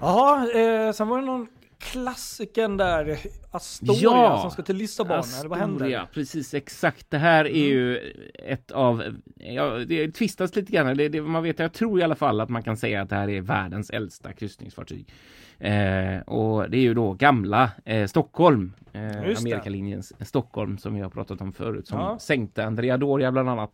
Jaha, 0.00 0.50
eh, 0.86 0.92
sen 0.92 1.08
var 1.08 1.18
det 1.20 1.26
någon 1.26 1.46
klassiken 1.78 2.76
där, 2.76 3.18
Astoria 3.50 4.00
Ja, 4.02 4.38
som 4.40 4.50
ska 4.50 4.62
till 4.62 4.76
Lissabon, 4.76 5.22
eller 5.40 5.48
vad 5.48 5.58
händer? 5.58 5.74
Astoria, 5.76 6.06
precis 6.12 6.54
exakt. 6.54 7.10
Det 7.10 7.18
här 7.18 7.44
är 7.44 7.68
ju 7.68 8.12
ett 8.34 8.70
av, 8.70 9.02
ja, 9.36 9.64
det 9.70 10.10
tvistas 10.12 10.56
lite 10.56 10.72
grann. 10.72 10.96
Det, 10.96 11.08
det, 11.08 11.22
man 11.22 11.42
vet, 11.42 11.58
jag 11.58 11.72
tror 11.72 12.00
i 12.00 12.02
alla 12.02 12.14
fall 12.14 12.40
att 12.40 12.48
man 12.48 12.62
kan 12.62 12.76
säga 12.76 13.02
att 13.02 13.08
det 13.10 13.16
här 13.16 13.28
är 13.28 13.40
världens 13.40 13.90
äldsta 13.90 14.32
kryssningsfartyg. 14.32 15.08
Eh, 15.58 16.18
och 16.26 16.70
det 16.70 16.76
är 16.76 16.82
ju 16.82 16.94
då 16.94 17.12
gamla 17.12 17.70
eh, 17.84 18.06
Stockholm, 18.06 18.72
eh. 18.92 19.38
Amerikalinjens 19.38 20.12
Stockholm 20.28 20.78
som 20.78 20.94
vi 20.94 21.00
har 21.00 21.10
pratat 21.10 21.40
om 21.40 21.52
förut, 21.52 21.86
som 21.88 21.98
Ja. 21.98 22.18
sänkte 22.18 22.64
Andrea 22.64 22.96
Doria 22.96 23.32
bland 23.32 23.48
annat. 23.48 23.72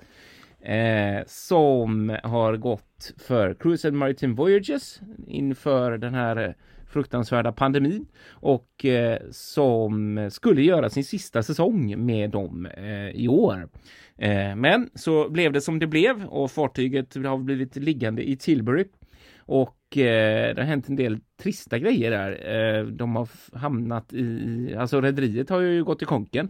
Eh, 0.65 1.23
som 1.27 2.17
har 2.23 2.57
gått 2.57 3.13
för 3.19 3.55
Cruise 3.55 3.89
and 3.89 3.97
Maritime 3.97 4.35
Voyages 4.35 5.01
inför 5.27 5.99
den 5.99 6.15
här 6.15 6.37
eh, 6.37 6.55
fruktansvärda 6.87 7.53
pandemin 7.53 8.07
och 8.29 8.85
eh, 8.85 9.19
som 9.31 10.29
skulle 10.33 10.63
göra 10.63 10.91
sin 10.91 11.05
sista 11.05 11.43
säsong 11.43 12.07
med 12.07 12.31
dem 12.31 12.67
eh, 12.67 13.09
i 13.09 13.29
år. 13.29 13.69
Eh, 14.19 14.57
men 14.57 14.91
så 14.95 15.31
blev 15.31 15.53
det 15.53 15.61
som 15.61 15.79
det 15.79 15.87
blev 15.87 16.25
och 16.25 16.51
fartyget 16.51 17.15
har 17.15 17.39
blivit 17.39 17.77
liggande 17.77 18.29
i 18.29 18.37
Tilbury 18.37 18.85
och 19.47 19.99
eh, 19.99 20.55
det 20.55 20.61
har 20.61 20.67
hänt 20.67 20.89
en 20.89 20.97
del 20.97 21.19
trista 21.43 21.79
grejer 21.79 22.11
där. 22.11 22.55
Eh, 22.55 22.87
de 22.87 23.17
har 23.17 23.29
hamnat 23.53 24.13
i, 24.13 24.75
alltså 24.79 25.01
rederiet 25.01 25.51
har 25.51 25.61
ju 25.61 25.85
gått 25.85 26.03
i 26.03 26.05
konken 26.05 26.49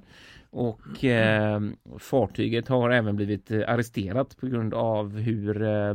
och 0.51 1.05
eh, 1.05 1.61
fartyget 1.99 2.69
har 2.69 2.91
även 2.91 3.17
blivit 3.17 3.51
eh, 3.51 3.63
arresterat 3.67 4.37
på 4.37 4.47
grund 4.47 4.75
av 4.75 5.17
hur 5.17 5.63
eh, 5.63 5.95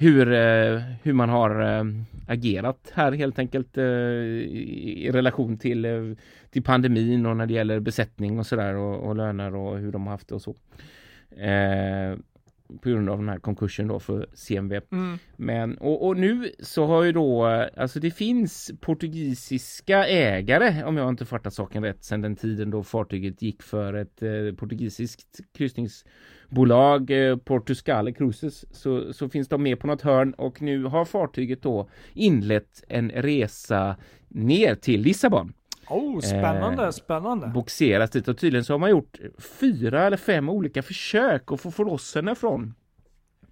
hur, 0.00 0.32
eh, 0.32 0.82
hur 1.02 1.12
man 1.12 1.28
har 1.28 1.60
eh, 1.60 1.84
agerat 2.28 2.92
här 2.94 3.12
helt 3.12 3.38
enkelt 3.38 3.78
i, 3.78 5.10
relation 5.12 5.58
till, 5.58 6.16
till 6.50 6.62
pandemin 6.62 7.26
och 7.26 7.36
när 7.36 7.46
det 7.46 7.54
gäller 7.54 7.80
besättning 7.80 8.38
och 8.38 8.46
sådär 8.46 8.74
och, 8.74 9.08
och 9.08 9.16
löner 9.16 9.54
och 9.54 9.78
hur 9.78 9.92
de 9.92 10.06
har 10.06 10.10
haft 10.10 10.28
det 10.28 10.34
och 10.34 10.42
så. 10.42 10.54
På 12.82 12.88
grund 12.88 13.10
av 13.10 13.18
den 13.18 13.28
här 13.28 13.38
konkursen 13.38 13.88
då 13.88 14.00
för 14.00 14.28
CMV. 14.34 14.80
Mm. 14.92 15.18
Men 15.36 15.78
och, 15.78 16.06
och 16.06 16.16
nu 16.16 16.52
så 16.58 16.86
har 16.86 17.02
ju 17.02 17.12
då, 17.12 17.46
alltså 17.76 18.00
det 18.00 18.10
finns 18.10 18.70
portugisiska 18.80 20.06
ägare 20.06 20.84
om 20.84 20.96
jag 20.96 21.08
inte 21.08 21.26
fattat 21.26 21.54
saken 21.54 21.84
rätt 21.84 22.04
sedan 22.04 22.20
den 22.20 22.36
tiden 22.36 22.70
då 22.70 22.82
fartyget 22.82 23.42
gick 23.42 23.62
för 23.62 23.94
ett 23.94 24.22
eh, 24.22 24.54
portugisiskt 24.56 25.40
kryssningsbolag, 25.54 27.10
eh, 27.10 27.36
Portuscale 27.36 28.12
Cruises, 28.12 28.76
så, 28.76 29.12
så 29.12 29.28
finns 29.28 29.48
de 29.48 29.62
med 29.62 29.80
på 29.80 29.86
något 29.86 30.02
hörn 30.02 30.32
och 30.32 30.62
nu 30.62 30.84
har 30.84 31.04
fartyget 31.04 31.62
då 31.62 31.88
inlett 32.14 32.84
en 32.88 33.10
resa 33.10 33.96
ner 34.28 34.74
till 34.74 35.00
Lissabon 35.00 35.52
Oh, 35.90 36.20
spännande, 36.20 36.84
Eh, 36.84 36.90
spännande. 36.90 37.46
boxeras 37.46 38.10
dit 38.10 38.28
och 38.28 38.38
tydligen 38.38 38.64
så 38.64 38.72
har 38.72 38.78
man 38.78 38.90
gjort 38.90 39.18
fyra 39.60 40.06
eller 40.06 40.16
fem 40.16 40.48
olika 40.48 40.82
försök 40.82 41.52
att 41.52 41.60
få, 41.60 41.70
få 41.70 41.84
loss 41.84 42.14
henne 42.14 42.34
från 42.34 42.74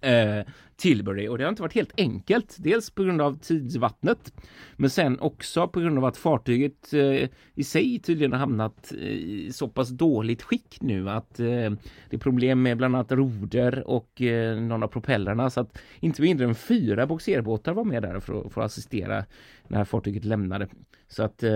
eh, 0.01 0.45
Tilbury 0.75 1.27
och 1.27 1.37
det 1.37 1.43
har 1.43 1.49
inte 1.49 1.61
varit 1.61 1.73
helt 1.73 1.93
enkelt. 1.99 2.55
Dels 2.59 2.89
på 2.89 3.03
grund 3.03 3.21
av 3.21 3.39
tidsvattnet 3.39 4.33
men 4.75 4.89
sen 4.89 5.19
också 5.19 5.67
på 5.67 5.79
grund 5.79 5.97
av 5.97 6.05
att 6.05 6.17
fartyget 6.17 6.93
eh, 6.93 7.29
i 7.55 7.63
sig 7.63 7.99
tydligen 7.99 8.31
har 8.31 8.39
hamnat 8.39 8.91
i 8.91 9.51
så 9.53 9.67
pass 9.67 9.89
dåligt 9.89 10.41
skick 10.41 10.77
nu 10.81 11.09
att 11.09 11.39
eh, 11.39 11.45
det 11.45 12.11
är 12.11 12.17
problem 12.17 12.61
med 12.61 12.77
bland 12.77 12.95
annat 12.95 13.11
roder 13.11 13.87
och 13.87 14.21
eh, 14.21 14.57
någon 14.59 14.83
av 14.83 14.87
propellrarna 14.87 15.49
så 15.49 15.59
att 15.61 15.77
inte 15.99 16.21
mindre 16.21 16.45
än 16.47 16.55
fyra 16.55 17.07
boxerbåtar 17.07 17.73
var 17.73 17.83
med 17.83 18.01
där 18.03 18.19
för 18.19 18.49
för 18.49 18.61
att 18.61 18.65
assistera 18.65 19.25
när 19.69 19.85
fartyget 19.85 20.25
lämnade. 20.25 20.67
Så 21.09 21.23
att 21.23 21.43
eh, 21.43 21.49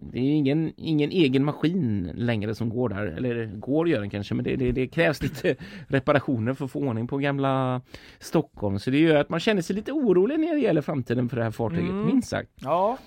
det 0.00 0.18
är 0.18 0.30
ingen, 0.34 0.72
ingen 0.76 1.10
egen 1.10 1.44
maskin 1.44 2.10
längre 2.14 2.54
som 2.54 2.68
går 2.68 2.88
där. 2.88 3.06
Eller 3.06 3.46
går 3.46 3.88
gör 3.88 4.00
den 4.00 4.10
kanske 4.10 4.34
men 4.34 4.44
det, 4.44 4.56
det, 4.56 4.72
det 4.72 4.86
krävs 4.86 5.22
lite 5.22 5.56
reparationer 5.88 6.54
för 6.54 6.64
att 6.64 6.70
få 6.70 6.80
ordning 6.80 7.06
på 7.06 7.18
gamla 7.18 7.80
Stockholm. 8.18 8.78
Så 8.78 8.90
det 8.90 8.98
gör 8.98 9.16
att 9.16 9.28
man 9.28 9.40
känner 9.40 9.62
sig 9.62 9.76
lite 9.76 9.92
orolig 9.92 10.40
när 10.40 10.54
det 10.54 10.60
gäller 10.60 10.80
framtiden 10.80 11.28
för 11.28 11.36
det 11.36 11.42
här 11.44 11.50
fartyget, 11.50 11.90
Mm. 11.90 12.06
minst 12.06 12.28
sagt. 12.28 12.50
Ja, 12.60 12.98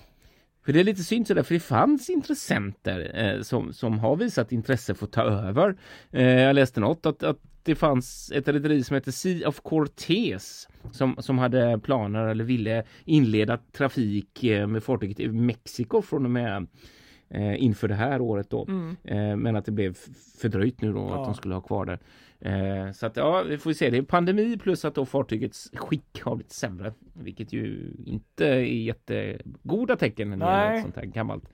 för 0.68 0.72
det 0.72 0.80
är 0.80 0.84
lite 0.84 1.02
synd 1.02 1.26
sådär, 1.26 1.42
för 1.42 1.54
det 1.54 1.60
fanns 1.60 2.10
intressenter 2.10 3.10
eh, 3.14 3.42
som, 3.42 3.72
som 3.72 3.98
har 3.98 4.16
visat 4.16 4.52
intresse 4.52 4.94
för 4.94 5.06
att 5.06 5.12
ta 5.12 5.22
över. 5.22 5.76
Eh, 6.10 6.22
jag 6.22 6.54
läste 6.54 6.80
något 6.80 7.06
att, 7.06 7.22
att 7.22 7.38
det 7.62 7.74
fanns 7.74 8.32
ett 8.34 8.48
rederi 8.48 8.84
som 8.84 8.94
heter 8.94 9.12
Sea 9.12 9.48
of 9.48 9.60
Cortez 9.60 10.68
som, 10.92 11.16
som 11.18 11.38
hade 11.38 11.78
planer 11.78 12.26
eller 12.26 12.44
ville 12.44 12.84
inleda 13.04 13.58
trafik 13.72 14.44
eh, 14.44 14.66
med 14.66 14.84
fartyget 14.84 15.20
i 15.20 15.28
Mexiko 15.28 16.02
från 16.02 16.24
och 16.24 16.30
med 16.30 16.66
eh, 17.30 17.62
inför 17.62 17.88
det 17.88 17.94
här 17.94 18.20
året 18.20 18.50
då. 18.50 18.66
Mm. 18.68 18.96
Eh, 19.04 19.36
men 19.36 19.56
att 19.56 19.64
det 19.64 19.72
blev 19.72 19.96
fördröjt 20.40 20.80
nu 20.80 20.92
då 20.92 20.98
Ja. 20.98 21.18
att 21.20 21.24
de 21.24 21.34
skulle 21.34 21.54
ha 21.54 21.60
kvar 21.60 21.84
det. 21.86 21.98
Eh, 22.40 22.92
så 22.92 23.06
att 23.06 23.16
ja, 23.16 23.42
vi 23.48 23.58
får 23.58 23.72
se. 23.72 23.90
Det 23.90 23.98
är 23.98 24.02
pandemi 24.02 24.58
plus 24.58 24.84
att 24.84 24.94
då 24.94 25.06
fartygets 25.06 25.70
skick 25.74 26.20
har 26.22 26.36
blivit 26.36 26.52
sämre. 26.52 26.92
Vilket 27.12 27.52
ju 27.52 27.92
inte 28.06 28.46
är 28.46 28.60
jättegoda 28.60 29.96
tecken 29.96 30.30
när 30.30 30.36
det 30.36 30.44
gäller 30.44 30.74
ett 30.76 30.82
sånt 30.82 30.96
här 30.96 31.04
gammalt 31.04 31.44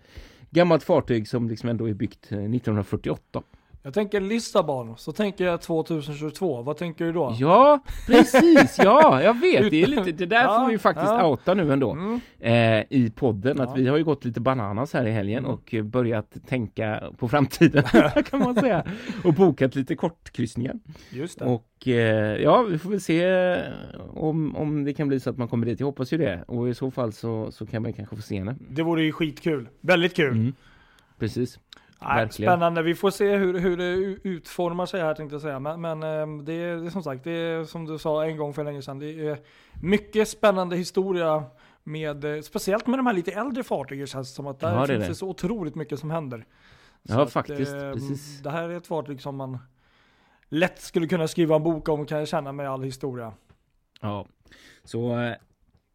gammalt 0.51 0.83
fartyg 0.83 1.29
som 1.29 1.49
liksom 1.49 1.69
ändå 1.69 1.89
är 1.89 1.95
byggt 1.95 2.33
eh, 2.33 2.39
1948. 2.39 3.43
Jag 3.87 3.95
tänker 3.95 4.21
Lissabon, 4.21 4.97
så 4.97 5.13
tänker 5.13 5.45
jag 5.45 5.61
2022. 5.63 6.63
Vad 6.63 6.77
tänker 6.77 7.05
du 7.05 7.13
då? 7.13 7.37
Ja, 7.39 7.81
precis. 8.07 8.79
Ja, 8.79 9.23
jag 9.23 9.41
vet. 9.41 9.71
Det, 9.71 9.83
är 9.83 9.87
lite, 9.87 10.13
det 10.13 10.27
där 10.27 10.43
Ja, 10.45 10.61
får 10.61 10.71
vi 10.73 10.79
faktiskt 10.79 11.11
ja. 11.11 11.27
outa 11.27 11.55
nu 11.55 11.73
ändå 11.73 11.91
Mm. 11.93 12.21
eh, 12.39 12.85
i 12.91 13.13
podden. 13.17 13.61
Att 13.61 13.69
Ja. 13.69 13.75
vi 13.75 13.87
har 13.89 13.97
ju 13.97 14.05
gått 14.05 14.25
lite 14.25 14.41
bananas 14.41 14.93
här 14.93 15.07
i 15.07 15.11
helgen 15.11 15.39
Mm. 15.45 15.51
och 15.51 15.75
börjat 15.85 16.37
tänka 16.49 17.03
på 17.19 17.29
framtiden 17.29 17.83
kan 18.31 18.39
man 18.41 18.55
säga. 18.55 18.85
Och 19.25 19.35
bokat 19.35 19.75
lite 19.75 19.95
kortkryssningar. 19.97 20.75
Just 21.11 21.39
det. 21.39 21.45
Och 21.45 21.89
eh, 21.89 22.43
ja, 22.43 22.63
vi 22.63 22.79
får 22.79 22.91
väl 22.91 23.01
se 23.01 23.25
eh, 23.25 23.59
om, 24.15 24.57
om 24.57 24.85
det 24.85 24.95
kan 24.95 25.09
bli 25.09 25.21
så 25.21 25.31
att 25.31 25.39
man 25.39 25.49
kommer 25.49 25.67
dit. 25.67 25.81
Jag 25.81 25.87
hoppas 25.87 26.13
ju 26.13 26.19
det. 26.19 26.45
Och 26.49 26.69
i 26.69 26.75
så 26.75 26.91
fall 26.91 27.13
så, 27.13 27.53
så 27.53 27.67
kan 27.67 27.83
man 27.83 27.93
kanske 27.93 28.17
få 28.17 28.23
se 28.23 28.39
henne. 28.39 28.57
Det 28.71 28.83
vore 28.83 29.03
ju 29.03 29.13
skitkul. 29.13 29.69
Väldigt 29.81 30.17
kul. 30.17 30.33
Mm. 30.33 30.53
Precis. 31.19 31.59
Nej, 32.01 32.29
spännande. 32.31 32.83
Vi 32.83 32.95
får 32.95 33.11
se 33.11 33.37
hur, 33.37 33.59
hur 33.59 33.77
det 33.77 33.85
utformar 34.29 34.87
sig 34.87 35.01
här 35.01 35.15
tänkte 35.15 35.35
jag 35.35 35.43
säga. 35.43 35.59
Men, 35.59 35.81
men 35.81 36.03
eh, 36.03 36.45
det, 36.45 36.53
är, 36.53 36.77
det 36.77 36.87
är 36.87 36.91
som 36.91 37.03
sagt, 37.03 37.25
det 37.25 37.31
är 37.31 37.65
som 37.65 37.85
du 37.85 37.99
sa 37.99 38.25
en 38.25 38.37
gång 38.37 38.55
för 38.55 38.65
länge 38.65 38.83
sedan. 38.83 38.99
Det 38.99 39.29
är 39.29 39.39
mycket 39.83 40.29
spännande 40.29 40.77
historia 40.77 41.45
med, 41.85 42.25
eh, 42.25 42.41
speciellt 42.41 42.87
med 42.87 42.99
de 42.99 43.07
här 43.07 43.15
lite 43.15 43.33
äldre 43.33 43.63
fartygen 43.65 44.07
känns 44.07 44.29
det 44.31 44.35
som 44.35 44.47
att 44.47 44.61
där 44.61 44.75
Ja, 44.75 44.81
det 44.81 44.87
finns 44.87 45.03
det. 45.05 45.09
det 45.09 45.15
så 45.15 45.29
otroligt 45.29 45.75
mycket 45.75 45.99
som 45.99 46.11
händer. 46.11 46.47
Ja, 47.03 47.15
Så 47.15 47.21
att, 47.21 47.33
faktiskt. 47.33 47.75
eh, 47.75 47.93
Precis. 47.93 48.43
Det 48.43 48.51
här 48.51 48.69
är 48.69 48.77
ett 48.77 48.87
fartyg 48.87 49.23
som 49.23 49.37
man 49.37 49.59
lätt 50.49 50.81
skulle 50.81 51.07
kunna 51.07 51.29
skriva 51.29 51.57
en 51.57 51.63
bok 51.63 51.89
om 51.89 52.07
kan 52.07 52.19
jag 52.19 52.29
känna 52.29 52.53
med 52.53 52.71
all 52.71 52.83
historia. 52.83 53.33
Ja, 54.01 54.27
så 54.85 55.19
eh, 55.21 55.35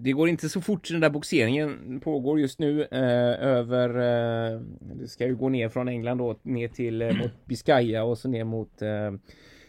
det 0.02 0.12
går 0.12 0.30
inte 0.30 0.50
så 0.50 0.62
fort 0.62 0.90
den 0.90 1.00
där 1.00 1.10
boxeringen 1.10 2.00
pågår 2.00 2.40
just 2.40 2.60
nu 2.60 2.82
eh, 2.84 3.48
över, 3.48 3.90
eh, 3.90 4.62
det 4.80 5.08
ska 5.08 5.26
ju 5.26 5.36
gå 5.36 5.50
ner 5.50 5.70
från 5.70 5.88
England 5.88 6.18
då 6.18 6.40
ner 6.44 6.68
till 6.68 7.02
eh, 7.02 7.14
mot 7.14 7.32
Biscaya 7.46 8.04
och 8.04 8.18
så 8.18 8.28
ner 8.28 8.44
mot 8.44 8.82
eh, 8.82 9.12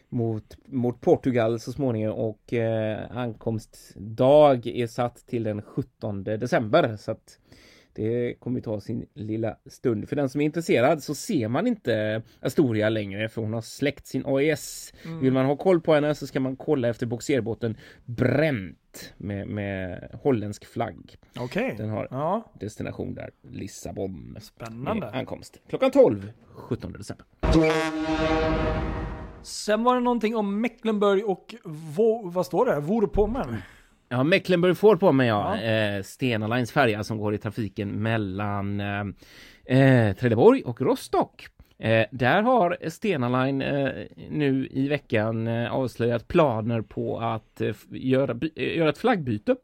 mot, 0.08 0.56
mot 0.66 1.00
Portugal 1.00 1.60
så 1.60 1.72
småningom. 1.72 2.14
Och 2.14 2.52
eh, 2.52 3.16
ankomstdag 3.16 4.66
är 4.66 4.86
satt 4.86 5.26
till 5.26 5.42
den 5.42 5.62
17 5.62 6.24
december 6.24 6.96
så 6.96 7.10
att 7.10 7.38
det 7.92 8.34
kommer 8.40 8.60
ta 8.60 8.80
sin 8.80 9.06
lilla 9.14 9.56
stund. 9.66 10.08
För 10.08 10.16
den 10.16 10.28
som 10.28 10.40
är 10.40 10.44
intresserad 10.44 11.02
så 11.02 11.14
ser 11.14 11.48
man 11.48 11.66
inte 11.66 12.22
Astoria 12.40 12.88
längre 12.88 13.28
för 13.28 13.42
hon 13.42 13.52
har 13.52 13.60
släckt 13.60 14.06
sin 14.06 14.22
AES. 14.26 14.92
Vill 15.20 15.32
man 15.32 15.46
ha 15.46 15.56
koll 15.56 15.80
på 15.80 15.94
henne 15.94 16.14
så 16.14 16.26
ska 16.26 16.40
man 16.40 16.56
kolla 16.56 16.88
efter 16.88 17.06
boxerbåten 17.06 17.76
Brent 18.04 19.14
med, 19.16 19.48
med 19.48 20.08
holländsk 20.22 20.64
flagg. 20.64 21.16
Okej. 21.38 21.74
Den 21.78 21.90
har 21.90 22.08
Ja, 22.10 22.52
destination 22.60 23.14
där, 23.14 23.30
Lissabon. 23.50 24.32
Med 24.32 24.42
spännande. 24.42 25.10
ankomst 25.10 25.60
klockan 25.68 25.90
12, 25.90 26.32
17 26.54 26.92
december. 26.92 27.26
Sen 29.42 29.82
var 29.82 29.94
det 29.94 30.00
någonting 30.00 30.36
om 30.36 30.60
Mecklenburg 30.60 31.24
och 31.28 31.54
vad 32.24 32.46
står 32.46 32.66
det? 32.66 32.80
Vorpommern? 32.80 33.56
Ja, 34.12 34.24
Mecklenburg 34.24 34.76
får 34.76 34.96
på 34.96 35.12
mig 35.12 35.28
ja. 35.28 35.56
Ja. 35.56 35.62
Eh, 35.62 36.02
Stena 36.02 36.46
Lines 36.46 36.72
färja 36.72 37.04
som 37.04 37.18
går 37.18 37.34
i 37.34 37.38
trafiken 37.38 38.02
mellan 38.02 38.80
eh, 38.80 39.78
eh, 39.78 40.16
Trelleborg 40.16 40.62
och 40.62 40.80
Rostock. 40.80 41.46
Eh, 41.78 42.06
där 42.10 42.42
har 42.42 42.76
Stena 42.88 43.44
Line 43.44 43.62
eh, 43.62 43.88
nu 44.30 44.68
i 44.70 44.88
veckan 44.88 45.46
eh, 45.46 45.72
avslöjat 45.72 46.28
planer 46.28 46.82
på 46.82 47.18
att 47.18 47.60
eh, 47.60 47.74
göra, 47.90 48.38
eh, 48.56 48.76
göra 48.76 48.88
ett 48.88 48.98
flaggbyte 48.98 49.56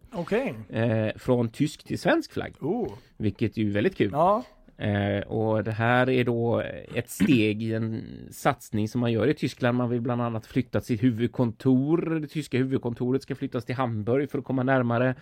eh, 0.71 1.09
från 1.17 1.49
tysk 1.49 1.85
till 1.85 1.99
svensk 1.99 2.33
flagg. 2.33 2.55
Oh. 2.61 2.93
Vilket 3.17 3.57
ju 3.57 3.69
är 3.69 3.75
väldigt 3.75 3.97
kul. 3.97 4.11
Ja. 4.13 4.43
Eh, 4.79 5.21
och 5.21 5.65
det 5.65 5.73
här 5.73 6.11
är 6.11 6.25
då 6.25 6.63
ett 6.95 7.11
steg 7.11 7.63
i 7.63 7.75
en 7.75 8.05
satsning 8.31 8.89
som 8.89 9.01
man 9.01 9.13
gör 9.13 9.29
i 9.29 9.35
Tyskland. 9.35 9.79
Man 9.79 9.91
vill 9.91 10.01
bland 10.01 10.23
annat 10.23 10.47
flytta 10.47 10.81
sitt 10.81 11.03
huvudkontor. 11.03 12.21
Det 12.21 12.27
tyska 12.27 12.59
huvudkontoret 12.59 13.23
ska 13.23 13.35
flyttas 13.35 13.65
till 13.65 13.75
Hamburg 13.75 14.31
för 14.31 14.39
att 14.39 14.45
komma 14.45 14.63
närmare 14.63 15.15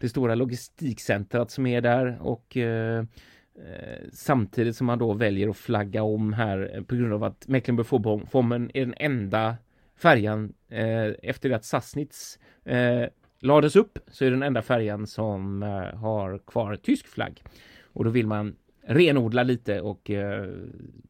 det 0.00 0.08
stora 0.08 0.34
logistikcentret 0.34 1.50
som 1.50 1.66
är 1.66 1.80
där 1.80 2.18
och 2.20 2.56
eh, 2.56 2.98
eh 2.98 3.04
samtidigt 4.12 4.76
som 4.76 4.86
man 4.86 4.98
då 4.98 5.12
väljer 5.12 5.48
att 5.48 5.56
flagga 5.56 6.02
om 6.02 6.32
här 6.32 6.70
eh, 6.74 6.82
på 6.82 6.94
grund 6.94 7.12
av 7.12 7.24
att 7.24 7.48
Mecklenburg-Vorpommern 7.48 8.70
är 8.74 8.86
den 8.86 8.94
enda 8.96 9.56
färjan 9.96 10.52
eh, 10.68 11.06
efter 11.22 11.48
det 11.48 11.56
att 11.56 11.64
Sassnitz 11.64 12.38
eh, 12.64 13.04
lades 13.40 13.76
upp 13.76 13.98
så 14.08 14.24
är 14.24 14.30
den 14.30 14.42
enda 14.42 14.62
färjan 14.62 15.06
som 15.06 15.62
eh, 15.62 15.98
har 15.98 16.38
kvar 16.38 16.76
tysk 16.76 17.06
flagg. 17.06 17.42
Och 17.92 18.04
då 18.04 18.10
vill 18.10 18.26
man 18.26 18.56
renodla 18.82 19.42
lite 19.42 19.80
och 19.80 20.10
eh, 20.10 20.50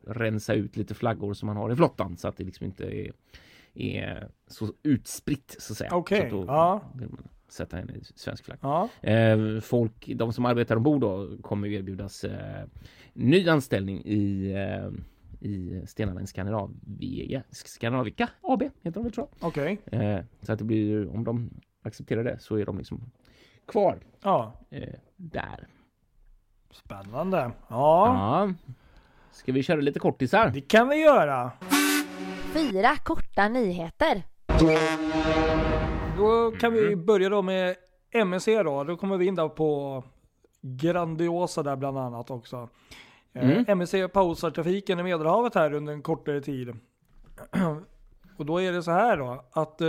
rensa 0.07 0.55
ut 0.55 0.77
lite 0.77 0.95
flaggor 0.95 1.35
som 1.35 1.47
man 1.47 1.57
har 1.57 1.73
i 1.73 1.77
flottan 1.77 2.17
så 2.17 2.29
att 2.29 2.37
det 2.37 2.45
liksom 2.45 2.67
inte 2.67 2.85
är, 2.85 3.13
är 3.75 4.29
så 4.47 4.69
utspritt 4.83 5.57
så 5.59 5.73
att 5.73 5.77
säga. 5.77 5.91
Okej, 5.95 6.29
då 6.31 6.45
ja. 6.47 6.81
sätta 7.49 7.79
en 7.79 7.91
svensk 8.15 8.45
flagg. 8.45 8.59
Ja. 8.63 8.89
Eh, 9.01 9.61
folk, 9.61 10.13
de 10.17 10.33
som 10.33 10.45
arbetar 10.47 10.77
ombord 10.77 11.01
då 11.01 11.37
kommer 11.43 11.69
ju 11.69 11.75
erbjudas 11.77 12.25
eh, 12.25 12.65
ny 13.13 13.49
anställning 13.49 14.03
i 14.05 14.53
eh, 14.53 14.91
i 15.45 15.83
Stena 15.87 16.15
Line 16.15 16.27
Scandinavia, 16.27 17.43
Scandinavica 17.51 18.29
AB 18.41 18.63
heter 18.63 18.91
de 18.91 19.03
väl 19.03 19.13
tror 19.13 19.29
Okej. 19.41 19.79
jag. 19.85 20.15
Eh, 20.19 20.25
så 20.43 20.53
att 20.53 20.59
det 20.59 20.65
blir 20.65 20.87
ju, 20.87 21.09
om 21.09 21.25
de 21.25 21.51
accepterar 21.83 22.25
det 22.25 22.39
så 22.39 22.57
är 22.57 22.67
de 22.67 22.79
liksom 22.79 23.11
kvar 23.67 23.99
Ja. 24.23 24.53
eh, 24.71 24.95
där. 25.17 25.67
Spännande. 26.73 27.51
Ja. 27.69 28.07
Ja. 28.49 28.53
Ska 29.33 29.53
vi 29.53 29.63
köra 29.63 29.81
lite 29.81 29.99
kortisar? 29.99 30.51
Det 30.55 30.61
kan 30.61 30.89
vi 30.89 30.97
göra. 30.97 31.51
Fyra 32.53 32.97
korta 33.05 33.49
nyheter. 33.49 34.23
Då 36.17 36.51
kan 36.61 36.73
vi 36.73 36.87
Mm. 36.87 37.07
börja 37.07 37.29
då 37.29 37.43
med 37.43 37.77
MSC 38.11 38.47
då. 38.63 38.85
Då 38.85 38.97
kommer 38.97 39.17
vi 39.17 39.27
in 39.27 39.35
där 39.35 39.49
på 39.49 40.03
Grandiosa 40.61 41.63
där 41.63 41.77
bland 41.77 41.99
annat 41.99 42.31
också. 42.31 42.69
Eh, 43.33 43.51
Mm. 43.51 43.65
MSC 43.69 44.09
pausar 44.09 44.51
trafiken 44.51 44.99
i 44.99 45.03
Medelhavet 45.03 45.55
här 45.55 45.73
under 45.73 45.93
en 45.93 46.03
kortare 46.03 46.41
tid. 46.41 46.77
Och 48.37 48.47
då 48.47 48.61
är 48.63 48.73
det 48.73 48.83
så 48.83 48.91
här 48.91 49.17
då 49.17 49.45
att 49.53 49.81
eh, 49.81 49.87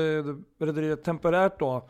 rederiet 0.59 1.03
temporärt 1.03 1.59
då 1.59 1.89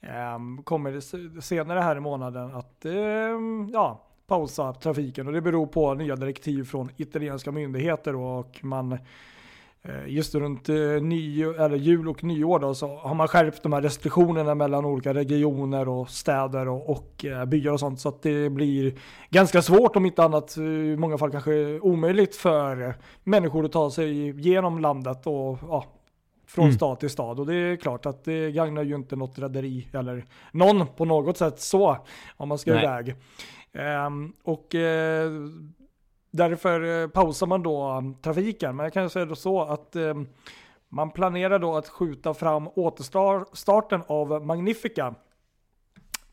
ehm, 0.00 0.62
kommer 0.62 1.00
senare 1.40 1.80
här 1.80 1.96
i 1.96 2.00
månaden 2.00 2.54
att 2.54 2.84
ehm, 2.84 3.68
ja, 3.72 4.06
pausa 4.26 4.72
trafiken 4.72 5.26
och 5.26 5.32
det 5.32 5.40
beror 5.40 5.66
på 5.66 5.94
nya 5.94 6.16
direktiv 6.16 6.64
från 6.64 6.90
italienska 6.96 7.52
myndigheter 7.52 8.16
och 8.16 8.58
man 8.62 8.92
eh, 9.82 10.06
just 10.06 10.34
runt 10.34 10.68
eh, 10.68 10.76
ny, 11.02 11.42
eller 11.42 11.76
jul 11.76 12.08
och 12.08 12.24
nyår 12.24 12.58
då, 12.58 12.74
så 12.74 12.96
har 12.96 13.14
man 13.14 13.28
skärpt 13.28 13.62
de 13.62 13.72
här 13.72 13.82
restriktionerna 13.82 14.54
mellan 14.54 14.84
olika 14.84 15.14
regioner 15.14 15.88
och 15.88 16.10
städer 16.10 16.68
och, 16.68 16.90
och 16.90 17.24
eh, 17.24 17.44
byar 17.44 17.72
och 17.72 17.80
sånt 17.80 18.00
så 18.00 18.08
att 18.08 18.22
det 18.22 18.50
blir 18.50 18.94
ganska 19.30 19.62
svårt 19.62 19.96
om 19.96 20.06
inte 20.06 20.22
annat 20.24 20.56
i 20.56 20.96
många 20.96 21.18
fall 21.18 21.30
kanske 21.30 21.80
omöjligt 21.80 22.36
för 22.36 22.94
människor 23.24 23.64
att 23.64 23.72
ta 23.72 23.90
sig 23.90 24.28
igenom 24.28 24.78
landet 24.78 25.26
och 25.26 25.58
ja, 25.68 25.84
från 26.46 26.64
Mm. 26.64 26.76
stad 26.76 27.00
till 27.00 27.10
stad. 27.10 27.40
Och 27.40 27.46
det 27.46 27.54
är 27.54 27.76
klart 27.76 28.06
att 28.06 28.24
det 28.24 28.50
gagnar 28.50 28.82
ju 28.82 28.94
inte 28.94 29.16
något 29.16 29.38
rederi 29.38 29.88
eller 29.92 30.24
någon 30.52 30.86
på 30.86 31.04
något 31.04 31.36
sätt 31.36 31.60
så 31.60 31.96
om 32.36 32.48
man 32.48 32.58
ska 32.58 32.74
Nej. 32.74 32.84
iväg. 32.84 33.14
Ehm, 33.74 34.32
och 34.42 34.74
eh, 34.74 35.30
därför 36.30 37.02
eh, 37.02 37.08
pausar 37.08 37.46
man 37.46 37.62
då 37.62 37.92
um, 37.98 38.14
trafiken. 38.14 38.76
Men 38.76 38.84
jag 38.84 38.92
kan 38.92 39.10
säga 39.10 39.24
då 39.24 39.34
så 39.34 39.62
att 39.62 39.96
eh, 39.96 40.14
man 40.88 41.10
planerar 41.10 41.58
då 41.58 41.76
att 41.76 41.88
skjuta 41.88 42.34
fram 42.34 42.68
återstarten 42.74 44.02
av 44.06 44.46
Magnifica 44.46 45.14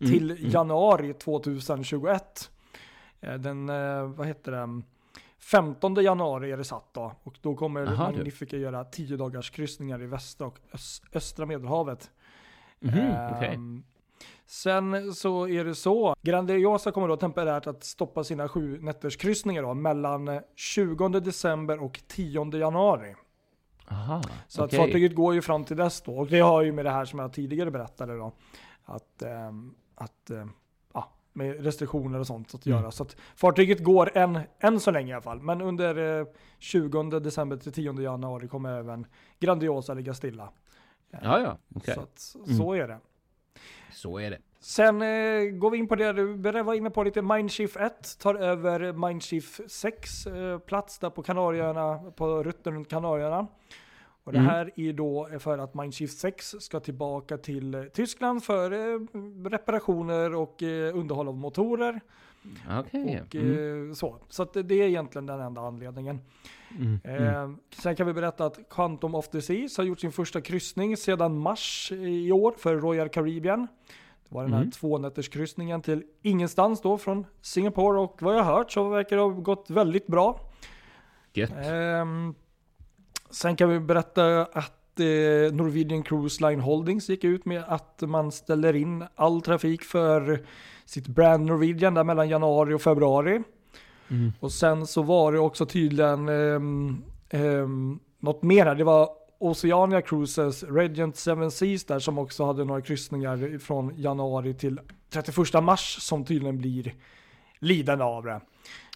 Mm, 0.02 0.14
till 0.14 0.32
mm. 0.32 0.50
januari 0.52 1.14
2021. 1.14 2.52
Eh, 3.22 3.34
Den, 3.34 3.66
vad 4.16 4.28
heter 4.28 4.52
det, 4.52 4.82
15 5.40 5.96
januari 5.96 6.52
är 6.52 6.58
det 6.58 6.64
satt 6.64 6.94
då. 6.94 7.14
Och 7.24 7.38
då 7.42 7.56
kommer 7.56 7.88
Aha. 7.88 8.04
Magnifica 8.12 8.58
göra 8.58 8.84
10 8.84 9.18
dagars 9.18 9.50
kryssningar 9.50 10.02
i 10.02 10.06
västra 10.06 10.48
och 10.48 10.60
ös- 10.72 11.02
östra 11.14 11.46
medelhavet. 11.46 12.12
Mhm, 12.80 12.94
okej. 13.36 13.48
Ehm, 13.54 13.84
Sen 14.52 15.14
så 15.14 15.48
är 15.48 15.66
det 15.66 15.76
så, 15.76 16.16
Grandiosa 16.22 16.92
kommer 16.92 17.08
då 17.08 17.18
temporärt 17.18 17.68
att 17.68 17.84
stoppa 17.84 18.24
sina 18.24 18.48
sju 18.50 18.80
nätters 18.82 19.18
kryssningar 19.18 19.62
då 19.64 19.74
mellan 19.74 20.28
eh, 20.28 20.42
20 20.56 21.10
december 21.10 21.84
och 21.84 22.02
10 22.08 22.58
januari. 22.58 23.16
Aha, 23.88 24.22
Så 24.48 24.64
okej. 24.66 24.80
att 24.80 24.86
fartyget 24.86 25.16
går 25.16 25.34
ju 25.34 25.42
fram 25.42 25.64
till 25.64 25.78
dess 25.78 26.02
då. 26.02 26.18
Och 26.18 26.28
det 26.28 26.40
har 26.40 26.62
ju 26.62 26.72
med 26.72 26.86
det 26.86 26.92
här 26.92 27.06
som 27.06 27.20
jag 27.20 27.34
tidigare 27.34 27.72
berättade 27.72 28.18
då. 28.18 28.32
Att, 28.84 29.22
ehm, 29.22 29.74
att 29.96 30.30
eh, 30.30 30.46
ja, 30.94 31.12
med 31.34 31.64
restriktioner 31.64 32.20
och 32.20 32.28
sånt 32.28 32.56
att 32.56 32.66
Mm. 32.66 32.80
göra. 32.80 32.92
Så 32.92 33.04
att 33.04 33.16
fartyget 33.36 33.84
går 33.84 34.18
än, 34.18 34.40
än 34.60 34.80
så 34.80 34.92
länge 34.92 35.10
i 35.12 35.14
alla 35.14 35.22
fall. 35.22 35.42
Men 35.42 35.62
under 35.62 36.20
eh, 36.20 36.26
20 36.60 37.20
december 37.20 37.58
till 37.58 37.72
10 37.72 38.02
januari 38.02 38.48
kommer 38.48 38.80
även 38.80 39.06
Grandiosa 39.40 39.94
ligga 39.94 40.14
stilla. 40.14 40.50
Ja, 41.12 41.40
ja, 41.40 41.58
okej. 41.76 41.94
Så, 41.96 42.02
att, 42.02 42.36
Mm. 42.46 42.58
så 42.58 42.74
är 42.74 42.88
det. 42.88 42.98
Så 43.92 44.20
är 44.20 44.30
det. 44.30 44.38
Sen 44.60 45.02
eh, 45.02 45.44
går 45.52 45.70
vi 45.72 45.78
in 45.78 45.88
på 45.88 45.96
det 45.96 46.14
du 46.14 46.34
var 46.64 46.74
inne 46.74 46.90
på 46.90 47.04
lite. 47.04 47.22
Mindshift 47.22 47.76
1 47.76 48.20
tar 48.20 48.36
över 48.36 48.94
Mindshift 48.94 49.72
6 49.72 50.26
eh, 50.28 50.60
plats 50.60 51.00
där 51.00 51.10
på 51.10 51.24
Kanarieöarna, 51.24 52.12
på 52.12 52.44
rutten 52.44 52.74
runt 52.74 52.90
Kanarieöarna. 52.90 53.48
Och 54.24 54.32
det 54.32 54.38
Mm. 54.40 54.50
här 54.52 54.72
är 54.76 54.94
då 54.94 55.30
för 55.40 55.58
att 55.58 55.74
Mindshift 55.74 56.18
6 56.18 56.56
ska 56.60 56.80
tillbaka 56.80 57.38
till 57.38 57.90
Tyskland 57.94 58.44
för 58.44 58.72
eh, 58.72 59.00
reparationer 59.50 60.36
och 60.36 60.64
eh, 60.64 60.98
underhåll 60.98 61.28
av 61.28 61.38
motorer. 61.38 62.02
Okej. 62.80 63.22
Och 63.28 63.36
Mm. 63.36 63.90
eh, 63.90 63.94
så. 63.94 64.16
Så 64.30 64.44
att 64.44 64.54
det 64.54 64.76
är 64.76 64.88
egentligen 64.88 65.26
den 65.26 65.40
enda 65.40 65.62
anledningen. 65.62 66.20
Mm. 66.80 67.00
Mm. 67.04 67.24
Eh, 67.52 67.58
sen 67.82 67.96
kan 67.96 68.08
vi 68.08 68.14
berätta 68.14 68.46
att 68.46 68.60
Quantum 68.70 69.16
of 69.16 69.28
the 69.30 69.42
Seas 69.42 69.78
har 69.78 69.84
gjort 69.84 70.00
sin 70.00 70.12
första 70.12 70.42
kryssning 70.42 70.98
sedan 70.98 71.38
mars 71.38 71.92
i 71.92 72.32
år 72.32 72.54
för 72.58 72.76
Royal 72.76 73.10
Caribbean. 73.10 73.68
Det 74.30 74.36
var 74.36 74.44
den 74.44 74.54
här 74.54 74.60
Mm. 74.60 74.72
tvånätterskryssningen 74.72 75.82
till 75.82 76.04
ingenstans 76.22 76.82
då 76.82 76.98
från 76.98 77.26
Singapore 77.42 78.00
och 78.00 78.18
vad 78.22 78.36
jag 78.36 78.44
har 78.44 78.54
hört 78.58 78.72
så 78.72 78.90
verkar 78.90 79.16
det 79.16 79.22
ha 79.22 79.30
gått 79.30 79.70
väldigt 79.70 80.08
bra. 80.08 80.40
Gött. 81.34 81.52
Ehm, 81.66 82.34
sen 83.30 83.56
kan 83.56 83.70
vi 83.70 83.80
berätta 83.80 84.42
att 84.44 85.00
eh, 85.00 85.54
Norwegian 85.54 86.04
Cruise 86.04 86.48
Line 86.50 86.60
Holdings 86.62 87.10
gick 87.10 87.24
ut 87.24 87.46
med 87.46 87.64
att 87.68 88.02
man 88.02 88.32
ställer 88.32 88.76
in 88.76 89.06
all 89.16 89.42
trafik 89.42 89.84
för 89.84 90.46
sitt 90.86 91.08
brand 91.08 91.46
Norwegian 91.46 91.94
där 91.94 92.04
mellan 92.04 92.30
januari 92.30 92.74
och 92.74 92.82
februari. 92.82 93.42
Mm. 94.10 94.32
Och 94.40 94.52
sen 94.52 94.88
så 94.88 95.02
var 95.02 95.32
det 95.34 95.40
också 95.40 95.66
tydligen 95.66 96.30
um, 96.30 97.04
um, 97.34 98.00
något 98.20 98.44
mer 98.44 98.66
här. 98.66 98.76
Det 98.76 98.84
var 98.84 99.10
Oceania 99.40 100.02
Cruises, 100.02 100.64
Regent 100.64 101.16
Seven 101.16 101.52
Seas 101.52 101.84
där 101.84 102.00
som 102.00 102.18
också 102.18 102.46
hade 102.46 102.64
några 102.66 102.82
kryssningar 102.82 103.58
från 103.60 103.94
januari 103.98 104.54
till 104.54 104.80
31 105.10 105.64
mars 105.64 105.98
som 106.02 106.26
tydligen 106.26 106.58
blir 106.58 106.96
lidande 107.60 108.04
av 108.04 108.24
det. 108.24 108.42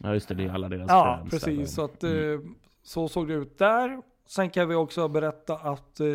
Ja, 0.03 0.13
just 0.13 0.27
det. 0.27 0.33
Det 0.35 0.43
är 0.43 0.49
alla 0.53 0.69
deras 0.69 0.85
Ja, 0.89 1.03
brands 1.03 1.31
där. 1.31 1.51
precis. 1.53 1.75
Så, 1.75 1.83
att, 1.85 2.03
Mm. 2.03 2.33
eh, 2.33 2.39
så 2.83 3.07
såg 3.07 3.27
det 3.27 3.33
ut 3.33 3.57
där. 3.57 4.01
Sen 4.27 4.49
kan 4.49 4.69
vi 4.69 4.75
också 4.75 5.07
berätta 5.07 5.55
att 5.55 5.99
eh, 5.99 6.07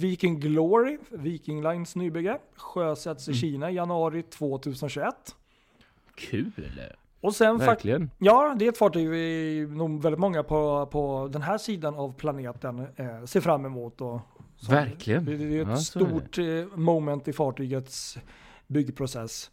Viking 0.00 0.40
Glory, 0.40 0.98
Viking 1.08 1.62
Lines 1.62 1.96
nybygge, 1.96 2.38
sjösätts 2.56 3.28
i 3.28 3.30
Mm. 3.30 3.40
Kina 3.40 3.70
i 3.70 3.74
januari 3.74 4.22
2021. 4.22 5.14
Kul. 6.14 6.52
Och 7.20 7.34
sen 7.34 7.58
Verkligen. 7.58 8.10
Ja, 8.18 8.54
det 8.58 8.64
är 8.64 8.68
ett 8.68 8.78
fartyg 8.78 9.08
vi 9.10 9.66
nog 9.70 10.02
väldigt 10.02 10.20
många 10.20 10.42
på, 10.42 10.86
på 10.86 11.28
den 11.32 11.42
här 11.42 11.58
sidan 11.58 11.94
av 11.94 12.14
planeten 12.14 12.86
eh, 12.96 13.24
ser 13.24 13.40
fram 13.40 13.64
emot. 13.64 14.00
Och. 14.00 14.20
Verkligen. 14.68 15.24
Det, 15.24 15.36
det 15.36 15.58
är 15.58 15.62
ett 15.62 15.68
Ja, 15.68 15.76
så 15.76 15.98
är 15.98 16.04
stort 16.04 16.38
eh, 16.38 16.78
moment 16.78 17.28
i 17.28 17.32
fartygets 17.32 18.18
byggprocess. 18.66 19.50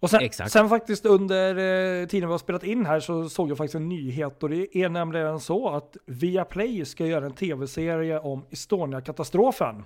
Och 0.00 0.10
sen, 0.10 0.30
sen 0.32 0.68
faktiskt 0.68 1.06
under 1.06 1.50
eh, 1.50 2.06
tiden 2.06 2.28
vi 2.28 2.32
har 2.32 2.38
spelat 2.38 2.64
in 2.64 2.86
här 2.86 3.00
så 3.00 3.28
såg 3.28 3.50
jag 3.50 3.56
faktiskt 3.56 3.74
en 3.74 3.88
nyhet 3.88 4.42
och 4.42 4.48
det 4.48 4.76
är 4.76 4.88
nämligen 4.88 5.40
så 5.40 5.68
att 5.68 5.96
Viaplay 6.06 6.84
ska 6.84 7.06
göra 7.06 7.26
en 7.26 7.34
tv-serie 7.34 8.18
om 8.18 8.44
Estonia-katastrofen. 8.50 9.84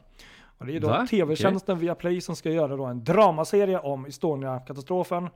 Och 0.58 0.66
det 0.66 0.76
är 0.76 0.80
då 0.80 1.06
tv-tjänsten 1.10 1.78
Viaplay 1.78 2.20
som 2.20 2.36
ska 2.36 2.50
göra 2.50 2.76
då 2.76 2.84
en 2.84 3.04
dramaserie 3.04 3.78
om 3.78 4.06
Estonia-katastrofen. 4.06 5.28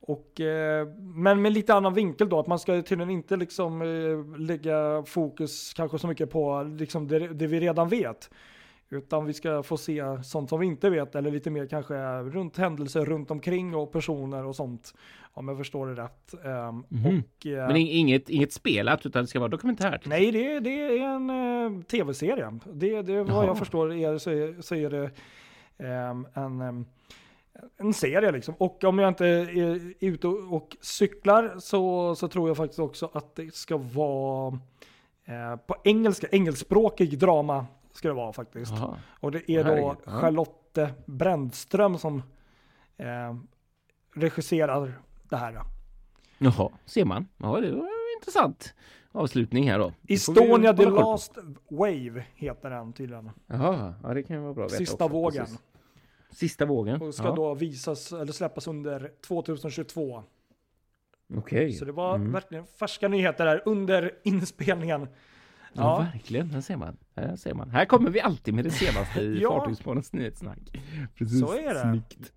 Och, 0.00 0.40
eh, 0.40 0.88
men 0.98 1.42
med 1.42 1.52
lite 1.52 1.74
annan 1.74 1.94
vinkel 1.94 2.28
då, 2.28 2.38
att 2.38 2.46
man 2.46 2.58
ska 2.58 2.82
tydligen 2.82 3.10
inte 3.10 3.36
liksom 3.36 3.82
eh, 3.82 4.38
lägga 4.38 5.02
fokus 5.06 5.72
kanske 5.74 5.98
så 5.98 6.06
mycket 6.06 6.30
på 6.30 6.62
liksom 6.62 7.08
det, 7.08 7.18
det 7.18 7.46
vi 7.46 7.60
redan 7.60 7.88
vet. 7.88 8.30
Utan 8.92 9.24
vi 9.26 9.32
ska 9.32 9.62
få 9.62 9.76
se 9.76 10.02
sånt 10.24 10.48
som 10.48 10.60
vi 10.60 10.66
inte 10.66 10.90
vet, 10.90 11.14
eller 11.14 11.30
lite 11.30 11.50
mer 11.50 11.66
kanske 11.66 11.94
runt 12.22 12.56
händelser 12.56 13.04
runt 13.04 13.30
omkring 13.30 13.74
och 13.74 13.92
personer 13.92 14.44
och 14.46 14.56
sånt. 14.56 14.94
Om 15.32 15.48
jag 15.48 15.58
förstår 15.58 15.86
det 15.86 16.02
rätt. 16.02 16.34
Mhm. 16.88 17.06
och, 17.06 17.46
eh, 17.46 17.66
Men 17.66 17.76
ing- 17.76 17.90
inget, 17.90 18.28
inget 18.30 18.52
spelat 18.52 19.06
utan 19.06 19.22
det 19.22 19.26
ska 19.28 19.38
vara 19.38 19.48
dokumentärt. 19.48 20.06
Nej, 20.06 20.32
det, 20.32 20.60
det 20.60 20.70
är 20.98 21.02
en 21.04 21.30
eh, 21.30 21.82
tv-serie. 21.82 22.58
Det, 22.72 23.02
det, 23.02 23.22
vad 23.22 23.30
Jaha. 23.36 23.46
jag 23.46 23.58
förstår 23.58 23.92
är, 23.94 24.18
så, 24.18 24.30
är, 24.30 24.62
så 24.62 24.74
är 24.74 24.90
det 24.90 25.10
ehm, 25.78 26.26
en, 26.34 26.60
ehm, 26.60 26.84
en 27.76 27.94
serie 27.94 28.32
liksom. 28.32 28.54
Och 28.58 28.84
om 28.84 28.98
jag 28.98 29.08
inte 29.08 29.26
är 29.26 29.80
ute 30.00 30.28
och, 30.28 30.54
och 30.56 30.76
cyklar 30.80 31.54
så, 31.58 32.14
så 32.14 32.28
tror 32.28 32.48
jag 32.48 32.56
faktiskt 32.56 32.80
också 32.80 33.10
att 33.12 33.34
det 33.36 33.54
ska 33.54 33.76
vara 33.76 34.58
eh, 35.24 35.56
på 35.66 35.76
engelska, 35.84 36.26
engelskspråkig 36.32 37.18
drama 37.18 37.66
ska 37.92 38.08
det 38.08 38.14
vara 38.14 38.32
faktiskt. 38.32 38.72
Jaha. 38.72 38.98
Och 39.20 39.32
det 39.32 39.50
är 39.50 39.64
då 39.64 39.70
Herregud. 39.70 40.20
Charlotte 40.20 40.78
Brändström 41.06 41.98
som 41.98 42.22
eh, 42.96 43.36
regisserar 44.14 44.92
det 45.28 45.36
här. 45.36 45.60
Jaha, 46.38 46.68
ser 46.84 47.04
man. 47.04 47.28
Ja, 47.36 47.60
det 47.60 47.70
var 47.72 47.88
intressant 48.18 48.74
avslutning 49.12 49.70
här 49.70 49.78
då. 49.78 49.92
Estonia 50.08 50.72
The. 50.74 50.84
Last 50.90 51.38
Wave 51.70 52.24
heter 52.34 52.70
den 52.70 52.92
tydligen. 52.92 53.30
Jaha, 53.46 53.94
ja 54.02 54.14
det 54.14 54.22
kan 54.22 54.36
ju 54.36 54.42
vara 54.42 54.54
bra 54.54 54.64
att 54.64 54.72
veta 54.72 54.78
Sista 54.78 55.04
också, 55.04 55.14
vågen. 55.16 55.44
precis. 55.44 55.60
Sista 56.30 56.64
vågen. 56.66 57.02
Och 57.02 57.14
ska 57.14 57.24
ja. 57.24 57.34
då 57.34 57.54
visas 57.54 58.12
eller 58.12 58.32
släppas 58.32 58.66
under 58.68 59.12
2022. 59.26 60.22
Okej. 61.36 61.72
Så 61.72 61.84
det 61.84 61.92
var 61.92 62.14
Mm. 62.14 62.32
verkligen 62.32 62.66
färska 62.66 63.08
nyheter 63.08 63.44
där 63.44 63.62
under 63.66 64.12
inspelningen. 64.24 65.08
Ja, 65.72 65.82
Ja, 65.82 65.98
verkligen. 66.12 66.50
Här 66.50 66.60
ser 66.60 66.76
man. 66.76 66.96
Här 67.16 67.36
ser 67.36 67.54
man. 67.54 67.70
Här 67.70 67.84
kommer 67.84 68.10
vi 68.10 68.20
alltid 68.20 68.54
med 68.54 68.64
det 68.64 68.70
senaste 68.70 69.20
i 69.20 69.38
Ja. 69.42 69.48
Fartygspoddens 69.60 70.12
nyhetssnack. 70.12 70.58
Precis. 71.18 71.40
Så 71.40 71.52
är 71.52 71.74
det. 71.74 71.80
Snyggt. 71.80 72.32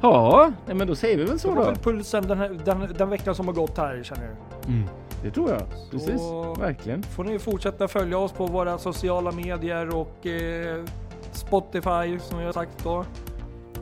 Ja, 0.00 0.52
nej, 0.66 0.74
men 0.76 0.86
då 0.86 0.94
säger 0.94 1.16
vi 1.16 1.22
väl 1.24 1.32
det 1.32 1.38
så 1.38 1.48
var 1.48 1.56
då. 1.56 1.62
väl 1.62 1.76
pulsen 1.76 2.28
den, 2.28 2.38
här, 2.38 2.48
den, 2.64 2.94
den 2.98 3.10
veckan 3.10 3.34
som 3.34 3.46
har 3.46 3.54
gått 3.54 3.78
här 3.78 4.02
känner 4.02 4.22
jag. 4.24 4.70
Mm. 4.70 4.88
Det 5.22 5.30
tror 5.30 5.50
jag. 5.50 5.62
Precis. 5.90 6.20
Så- 6.20 6.54
Verkligen. 6.54 7.02
Får 7.02 7.24
ni 7.24 7.38
fortsätta 7.38 7.88
följa 7.88 8.18
oss 8.18 8.32
på 8.32 8.46
våra 8.46 8.78
sociala 8.78 9.32
medier 9.32 9.96
och 9.96 10.26
eh, 10.26 10.84
Spotify 11.32 12.18
som 12.20 12.38
jag 12.38 12.46
har 12.46 12.52
sagt 12.52 12.84
då. 12.84 13.04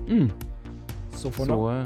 Mm. 0.08 0.30
Så 1.12 1.30
får 1.30 1.44
ni... 1.44 1.48
Så 1.50 1.70
eh, 1.70 1.84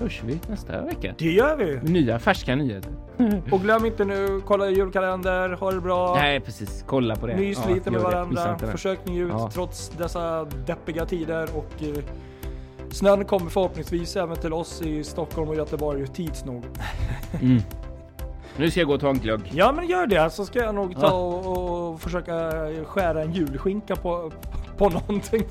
hörs 0.00 0.22
vi 0.24 0.40
nästa 0.48 0.80
vecka. 0.82 1.14
Det 1.18 1.30
gör 1.32 1.56
vi! 1.56 1.80
Nya 1.92 2.18
färska 2.18 2.54
nyheter. 2.54 2.92
Och 3.52 3.60
glöm 3.60 3.84
inte 3.86 4.04
nu, 4.04 4.40
kolla 4.46 4.70
julkalender, 4.70 5.48
ha 5.48 5.70
det 5.72 5.80
bra. 5.80 6.14
Nej, 6.14 6.40
precis. 6.40 6.84
Kolla 6.86 7.16
på 7.16 7.26
det. 7.26 7.36
Mys 7.36 7.58
Ja, 7.68 7.74
lite 7.74 7.90
med 7.90 8.00
varandra. 8.00 8.58
Försök 8.58 8.98
ni 9.04 9.16
ut 9.18 9.28
Ja. 9.30 9.50
trots 9.52 9.88
dessa 9.88 10.44
deppiga 10.44 11.06
tider 11.06 11.48
och 11.56 11.82
eh, 11.82 12.04
snön 12.90 13.24
kommer 13.24 13.50
förhoppningsvis 13.50 14.16
även 14.16 14.36
till 14.36 14.52
oss 14.52 14.82
i 14.82 15.04
Stockholm 15.04 15.48
och 15.48 15.56
Göteborg 15.56 16.06
tids 16.06 16.44
nog. 16.44 16.64
Mm. 17.40 17.62
Nu 18.58 18.70
ska 18.70 18.80
jag 18.80 18.86
gå 18.88 18.94
och 18.94 19.00
ta 19.00 19.08
en 19.08 19.18
glögg. 19.18 19.40
Ja 19.54 19.72
men 19.72 19.86
gör 19.86 20.06
det 20.06 20.30
så 20.30 20.44
ska 20.44 20.58
jag 20.58 20.74
nog 20.74 20.94
ta 20.94 21.06
Ja. 21.06 21.12
och, 21.12 21.92
och 21.92 22.00
försöka 22.00 22.50
skära 22.86 23.22
en 23.22 23.32
julskinka 23.32 23.96
på, 23.96 24.32
på 24.76 24.88
någonting. 24.88 25.42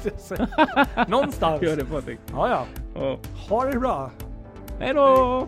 Någonstans. 1.08 1.62
Gör 1.62 1.75
det 1.75 1.86
Patrik. 1.86 2.19
Ja 2.34 2.49
ja. 2.49 2.65
Ja. 2.95 3.17
Ha 3.49 3.65
det 3.65 3.79
bra. 3.79 4.12
Hej 4.80 4.94
då! 4.94 5.48